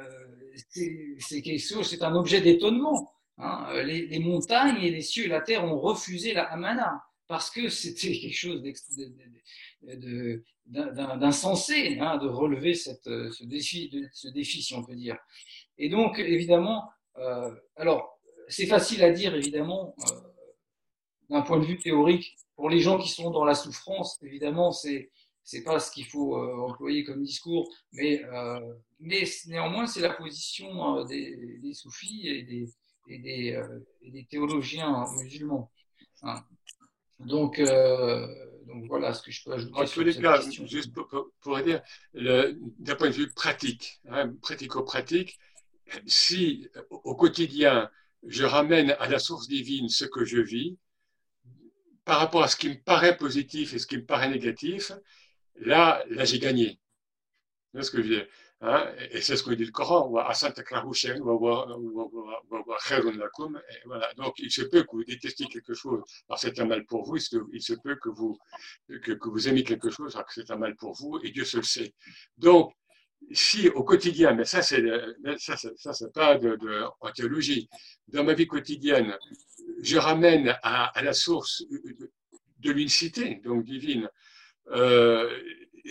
[1.19, 3.13] c'est quelque chose, c'est un objet d'étonnement.
[3.39, 3.83] Hein.
[3.85, 8.13] Les, montagnes et les cieux et la terre ont refusé la Hamana parce que c'était
[8.21, 8.63] quelque chose
[10.67, 15.17] d'insensé hein, de relever cette, ce, défi, ce défi, si on peut dire.
[15.79, 16.89] Et donc, évidemment,
[17.19, 20.21] euh, alors, c'est facile à dire, évidemment, euh,
[21.31, 22.37] d'un point de vue théorique.
[22.57, 25.11] Pour les gens qui sont dans la souffrance, évidemment, c'est
[25.45, 28.61] c'est pas ce qu'il faut euh, employer comme discours, mais, euh,
[28.99, 32.67] mais néanmoins, c'est la position euh, des, des, soufis et des,
[33.09, 33.63] et des,
[34.03, 35.71] et des théologiens musulmans.
[36.23, 36.43] Hein.
[37.21, 38.27] Donc, euh,
[38.67, 39.75] donc voilà ce que je peux ajouter.
[39.75, 40.67] En tous les cas, question.
[40.67, 41.83] juste pour dire,
[42.15, 45.39] d'un point de vue pratique, hein, pratico-pratique,
[46.07, 47.91] si au quotidien
[48.27, 50.79] je ramène à la source divine ce que je vis,
[52.05, 54.93] par rapport à ce qui me paraît positif et ce qui me paraît négatif,
[55.57, 56.79] là, là j'ai gagné.
[57.75, 58.29] C'est ce que je veux.
[58.61, 58.89] Hein?
[59.11, 60.09] Et c'est ce que dit le Coran.
[60.09, 60.33] Voilà.
[64.17, 67.17] Donc, il se peut que vous détestiez quelque chose, alors c'est un mal pour vous.
[67.53, 68.39] Il se peut que vous,
[68.89, 71.45] que, que vous aimez quelque chose, alors que c'est un mal pour vous, et Dieu
[71.45, 71.93] se le sait.
[72.39, 72.73] Donc,
[73.33, 74.83] si au quotidien, mais ça, c'est,
[75.39, 77.69] ça, ça, pas de, en théologie,
[78.09, 79.17] dans ma vie quotidienne,
[79.83, 81.65] je ramène à la source
[82.59, 84.09] de l'unicité, donc divine,
[84.73, 85.31] euh,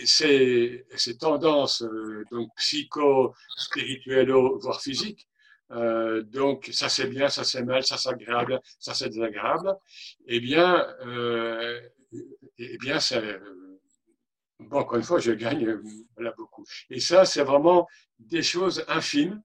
[0.04, 5.28] ces, ces tendances euh, donc psycho-spirituelles, voire physiques.
[5.70, 9.74] Euh, donc ça c'est bien, ça c'est mal, ça c'est agréable, ça c'est désagréable.
[10.26, 11.80] Eh bien, euh,
[12.58, 13.20] eh bien, ça,
[14.58, 15.78] bon, encore une fois, je gagne
[16.14, 16.64] voilà, beaucoup.
[16.90, 17.86] Et ça, c'est vraiment
[18.18, 19.42] des choses infimes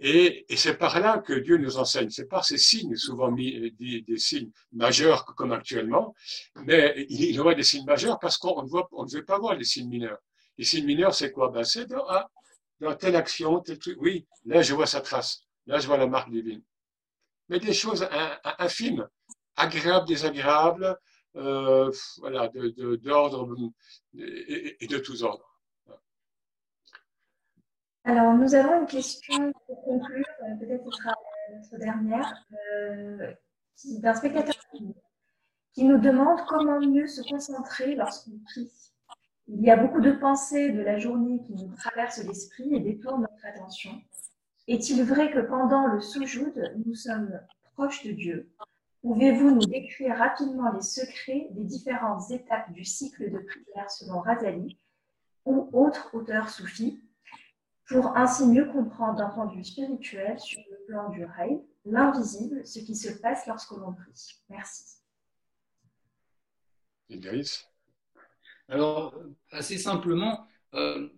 [0.00, 2.10] et, et c'est par là que Dieu nous enseigne.
[2.10, 6.14] C'est par ces signes, souvent mis, des, des, signes majeurs comme actuellement,
[6.64, 9.64] mais il y aura des signes majeurs parce qu'on ne, ne veut pas voir les
[9.64, 10.18] signes mineurs.
[10.56, 11.50] Les signes mineurs, c'est quoi?
[11.50, 12.30] Ben, C'est dans, ah,
[12.80, 13.96] dans telle action, tel truc.
[14.00, 15.42] Oui, là, je vois sa trace.
[15.66, 16.62] Là, je vois la marque divine.
[17.48, 18.06] Mais des choses
[18.58, 19.08] infimes,
[19.56, 20.96] agréables, désagréables,
[21.36, 23.68] euh, voilà, d'ordre de,
[24.14, 25.47] de, et, et de tous ordres.
[28.08, 31.14] Alors, nous avons une question pour conclure, euh, peut-être sera
[31.52, 32.42] notre dernière,
[32.80, 33.34] euh,
[34.00, 34.54] d'un spectateur
[35.74, 38.72] qui nous demande comment mieux se concentrer lorsqu'on prie.
[39.48, 43.20] Il y a beaucoup de pensées de la journée qui nous traversent l'esprit et détournent
[43.20, 43.90] notre attention.
[44.68, 46.54] Est-il vrai que pendant le soujoud,
[46.86, 47.38] nous sommes
[47.74, 48.48] proches de Dieu?
[49.02, 54.78] Pouvez-vous nous décrire rapidement les secrets des différentes étapes du cycle de prière selon Razali
[55.44, 57.02] ou autres auteurs soufis?
[57.88, 62.66] Pour ainsi mieux comprendre d'un point de vue spirituel sur le plan du rêve, l'invisible,
[62.66, 64.38] ce qui se passe lorsque l'on prie.
[64.50, 64.98] Merci.
[67.08, 67.66] Idriss?
[68.68, 69.14] Alors,
[69.50, 71.08] assez simplement, euh,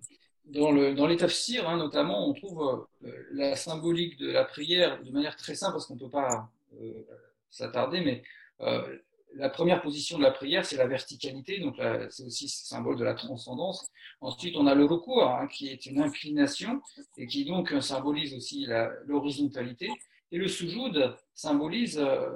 [0.45, 5.03] dans, le, dans les tafsirs, hein, notamment, on trouve euh, la symbolique de la prière
[5.03, 6.49] de manière très simple, parce qu'on ne peut pas
[6.81, 7.05] euh,
[7.51, 8.23] s'attarder, mais
[8.61, 8.99] euh,
[9.35, 11.77] la première position de la prière, c'est la verticalité, donc
[12.11, 13.89] c'est aussi le symbole de la transcendance.
[14.21, 16.83] Ensuite, on a le recours, hein, qui est une inclination
[17.17, 18.67] et qui donc symbolise aussi
[19.07, 19.89] l'horizontalité.
[20.33, 22.29] Et le soujoud symbolise euh,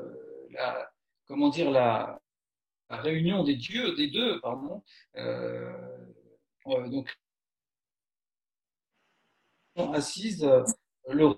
[0.50, 0.90] la,
[1.26, 2.20] comment dire, la,
[2.90, 4.82] réunion des dieux, des deux, pardon.
[5.16, 5.72] Euh,
[6.68, 7.16] euh, donc,
[9.76, 10.48] assise
[11.08, 11.34] le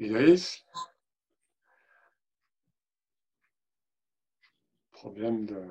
[0.00, 0.64] Iris
[4.92, 5.62] Problème de.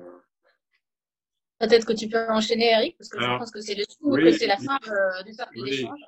[1.58, 4.46] Peut-être que tu peux enchaîner, Eric, parce que je pense que c'est le que c'est
[4.46, 5.98] la fin euh, du de l'échange.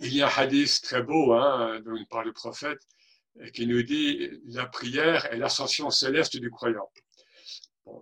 [0.00, 1.80] Il y a un hadith très beau hein,
[2.10, 2.80] par le prophète
[3.54, 6.90] qui nous dit la prière est l'ascension céleste du croyant.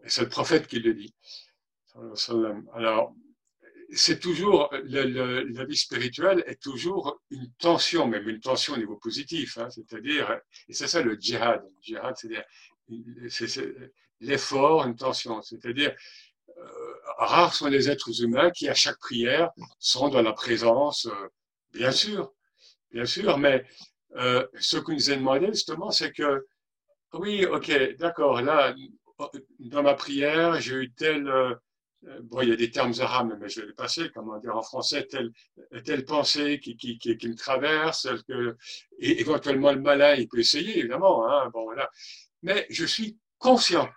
[0.05, 1.15] et c'est le prophète qui le dit.
[2.74, 3.15] Alors,
[3.93, 9.59] c'est toujours, la vie spirituelle est toujours une tension, même une tension au niveau positif,
[9.59, 10.39] hein, c'est-à-dire,
[10.69, 11.62] et c'est ça le djihad.
[11.62, 12.44] Le djihad, c'est-à-dire
[14.20, 15.94] l'effort, une tension, c'est-à-dire,
[16.59, 21.28] euh, rares sont les êtres humains qui, à chaque prière, sont dans la présence, euh,
[21.73, 22.32] bien sûr,
[22.93, 23.65] bien sûr, mais
[24.16, 26.47] euh, ce que nous a demandé justement, c'est que,
[27.15, 28.74] oui, ok, d'accord, là,
[29.60, 31.55] dans ma prière, j'ai eu tel euh,
[32.03, 34.62] bon, il y a des termes arabes, mais je vais les passer, comment dire en
[34.62, 38.07] français, telle, pensée qui, qui, qui, me traverse,
[38.99, 41.29] et éventuellement le malin, il peut essayer, évidemment.
[41.29, 41.91] Hein, bon, voilà.
[42.43, 43.89] Mais je suis conscient.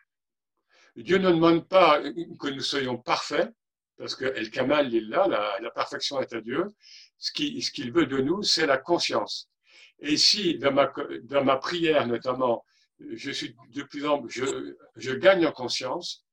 [0.96, 3.50] Dieu ne demande pas que nous soyons parfaits,
[3.98, 5.28] parce que El Kamal, il là,
[5.62, 6.74] la, perfection est à Dieu.
[7.18, 9.50] Ce qu'il ce qu'il veut de nous, c'est la conscience.
[10.00, 10.92] Et si, dans ma,
[11.24, 12.66] dans ma prière notamment,
[13.00, 16.26] je suis de plus en plus, je, je gagne en conscience,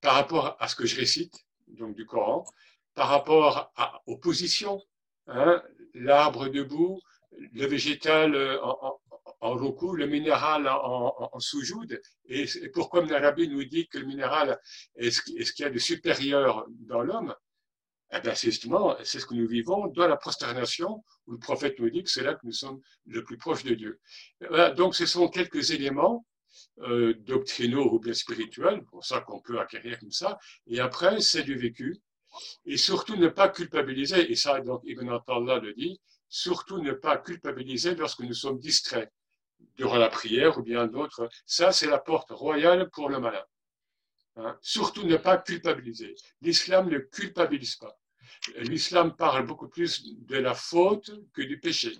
[0.00, 1.34] par rapport à ce que je récite,
[1.66, 2.44] donc du Coran,
[2.94, 4.80] par rapport à, aux positions,
[5.26, 5.62] hein,
[5.94, 7.00] l'arbre debout,
[7.52, 8.98] le végétal euh, en,
[9.40, 12.00] en, en le minéral en, en sous-joude.
[12.26, 14.58] Et, pourquoi Mnarabi nous dit que le minéral
[14.96, 17.34] est ce, est ce qu'il y a de supérieur dans l'homme
[18.10, 21.78] eh bien, c'est justement, c'est ce que nous vivons dans la prosternation, où le prophète
[21.78, 24.00] nous dit que c'est là que nous sommes le plus proche de Dieu.
[24.48, 26.24] Voilà, donc, ce sont quelques éléments
[26.82, 31.42] euh, doctrinaux ou bien spirituels, pour ça qu'on peut acquérir comme ça, et après, c'est
[31.42, 31.96] du vécu.
[32.66, 37.16] Et surtout ne pas culpabiliser, et ça, donc, Ibn Attallah le dit, surtout ne pas
[37.16, 39.10] culpabiliser lorsque nous sommes distraits
[39.76, 41.28] durant la prière ou bien d'autres.
[41.46, 43.44] Ça, c'est la porte royale pour le malin.
[44.36, 44.56] Hein.
[44.60, 46.14] Surtout ne pas culpabiliser.
[46.42, 47.98] L'islam ne culpabilise pas.
[48.58, 51.98] L'islam parle beaucoup plus de la faute que du péché.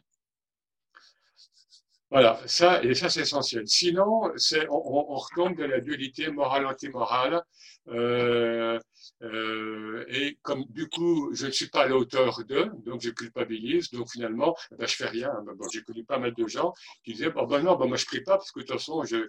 [2.10, 3.68] Voilà, ça, et ça c'est essentiel.
[3.68, 7.42] Sinon, c'est, on, on, retombe dans la dualité morale-antimorale.
[7.88, 8.78] Euh,
[9.22, 14.10] euh, et comme du coup, je ne suis pas l'auteur d'eux, donc je culpabilise, donc
[14.10, 15.30] finalement, ben, je fais rien.
[15.44, 16.72] Ben, bon, j'ai connu pas mal de gens
[17.04, 19.04] qui disaient, bon, ben non, ben, moi je prie pas parce que de toute façon,
[19.04, 19.28] je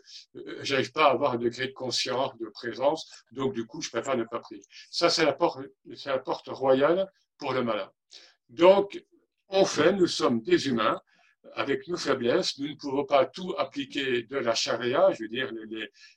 [0.69, 4.15] n'arrive pas à avoir un degré de conscience, de présence, donc du coup, je préfère
[4.15, 4.61] ne pas prier.
[4.89, 5.60] Ça, c'est la porte,
[5.95, 7.91] c'est la porte royale pour le malin.
[8.49, 9.03] Donc,
[9.49, 11.01] on fait, nous sommes des humains,
[11.56, 15.11] avec nos faiblesses, nous ne pouvons pas tout appliquer de la charia.
[15.14, 15.52] Je veux dire,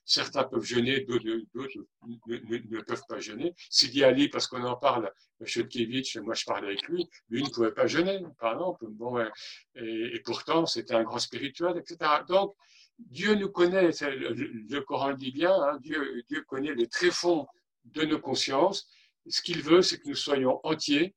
[0.05, 3.53] certains peuvent jeûner, d'autres ne, peuvent pas jeûner.
[3.69, 5.11] Sidi Ali, parce qu'on en parle,
[5.43, 8.85] Chodkiewicz, moi je parle avec lui, lui ne pouvait pas jeûner, par exemple.
[8.89, 12.11] Bon, et, et pourtant, c'était un grand spirituel, etc.
[12.27, 12.55] Donc,
[12.99, 17.47] Dieu nous connaît, le, Coran le dit bien, hein, Dieu, Dieu connaît les tréfonds
[17.85, 18.87] de nos consciences.
[19.27, 21.15] Ce qu'il veut, c'est que nous soyons entiers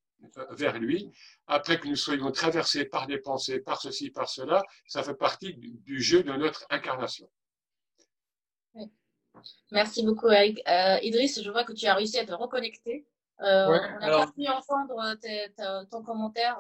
[0.51, 1.11] vers lui
[1.47, 5.55] après que nous soyons traversés par des pensées, par ceci, par cela, ça fait partie
[5.55, 7.29] du, jeu de notre incarnation.
[9.71, 10.61] Merci beaucoup, Eric.
[10.67, 13.07] Euh, Idriss, je vois que tu as réussi à te reconnecter.
[13.43, 15.17] Euh, on n'a pas pu entendre
[15.91, 16.59] ton commentaire.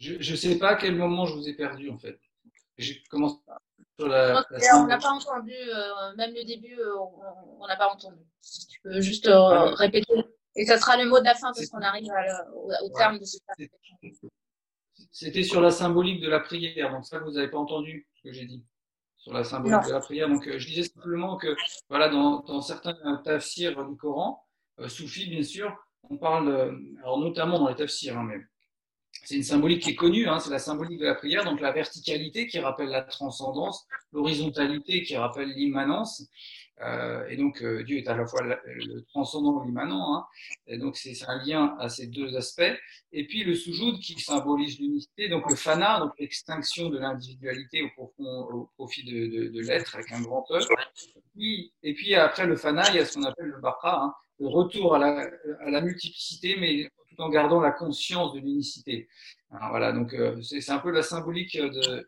[0.00, 2.18] Je ne sais pas à quel moment je vous ai perdu, en fait.
[2.78, 3.36] J'ai commencé
[3.96, 4.44] sur la,
[4.74, 6.76] on n'a pas entendu, euh, même le début,
[7.58, 8.18] on n'a pas entendu.
[8.68, 10.12] Tu peux juste répéter
[10.56, 12.10] et ça sera le mot de la fin parce qu'on arrive
[12.82, 13.38] au, terme de ce
[15.12, 18.32] C'était sur la symbolique de la prière, donc ça vous n'avez pas entendu ce que
[18.32, 18.64] j'ai dit
[19.16, 20.28] sur la symbolique de la prière.
[20.28, 21.56] Donc euh, je disais simplement que
[21.88, 24.44] voilà dans, dans certains tafsirs du Coran,
[24.78, 25.76] euh, soufis bien sûr,
[26.08, 26.72] on parle, euh,
[27.02, 28.38] alors notamment dans les tafsirs, hein, mais
[29.24, 31.72] c'est une symbolique qui est connue, hein, c'est la symbolique de la prière, donc la
[31.72, 36.28] verticalité qui rappelle la transcendance, l'horizontalité qui rappelle l'immanence,
[36.82, 40.16] euh, et donc, euh, Dieu est à la fois le, transcendant et l'immanent.
[40.16, 40.26] Hein.
[40.66, 42.62] Et donc, c'est un lien à ces deux aspects.
[43.12, 45.28] Et puis, le soujoud qui symbolise l'unité.
[45.28, 50.12] Donc, le fana, donc l'extinction de l'individualité au, au, profit de, de, de l'être avec
[50.12, 50.60] un grand E.
[51.82, 54.48] Et puis, après le fana, il y a ce qu'on appelle le baka, hein, le
[54.48, 55.30] retour à la,
[55.60, 59.08] à la multiplicité, mais tout en gardant la conscience de l'unicité.
[59.50, 62.06] voilà, donc c'est un peu la symbolique de,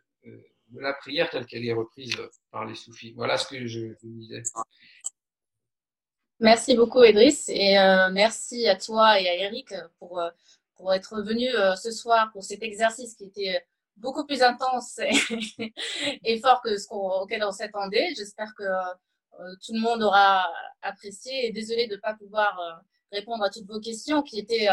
[0.70, 2.16] de la prière telle qu'elle est reprise
[2.50, 3.12] par les soufis.
[3.12, 4.42] Voilà ce que je vous disais.
[6.40, 10.30] Merci beaucoup, Idriss, et euh, merci à toi et à Eric pour, euh,
[10.76, 13.60] pour être venus euh, ce soir pour cet exercice qui était
[13.96, 15.00] beaucoup plus intense
[16.24, 18.14] et, fort que ce auquel on s'attendait.
[18.16, 18.62] J'espère que
[19.66, 20.46] tout le monde aura
[20.82, 24.68] apprécié et désolé de ne pas pouvoir répondre à toutes vos questions qui étaient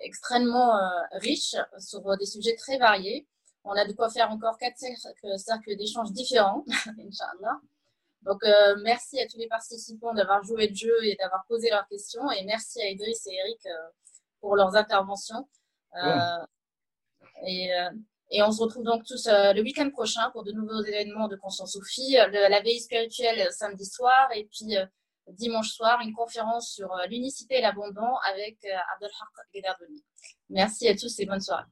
[0.00, 0.76] extrêmement
[1.12, 3.28] riches sur des sujets très variés.
[3.64, 6.64] On a de quoi faire encore quatre cercles d'échanges différents,
[6.98, 7.60] Inch'Allah.
[8.22, 11.86] Donc, euh, merci à tous les participants d'avoir joué le jeu et d'avoir posé leurs
[11.88, 12.30] questions.
[12.32, 13.70] Et merci à Idriss et Eric euh,
[14.40, 15.48] pour leurs interventions.
[16.04, 16.44] Euh,
[17.46, 17.70] et,
[18.30, 21.72] et, on se retrouve donc tous le week-end prochain pour de nouveaux événements de Conscience
[21.72, 24.76] Sophie, la veille spirituelle samedi soir et puis
[25.28, 28.58] dimanche soir, une conférence sur l'unicité et l'abondant avec
[28.94, 29.78] Abdelhak.
[30.50, 31.64] Merci à tous et bonne soirée.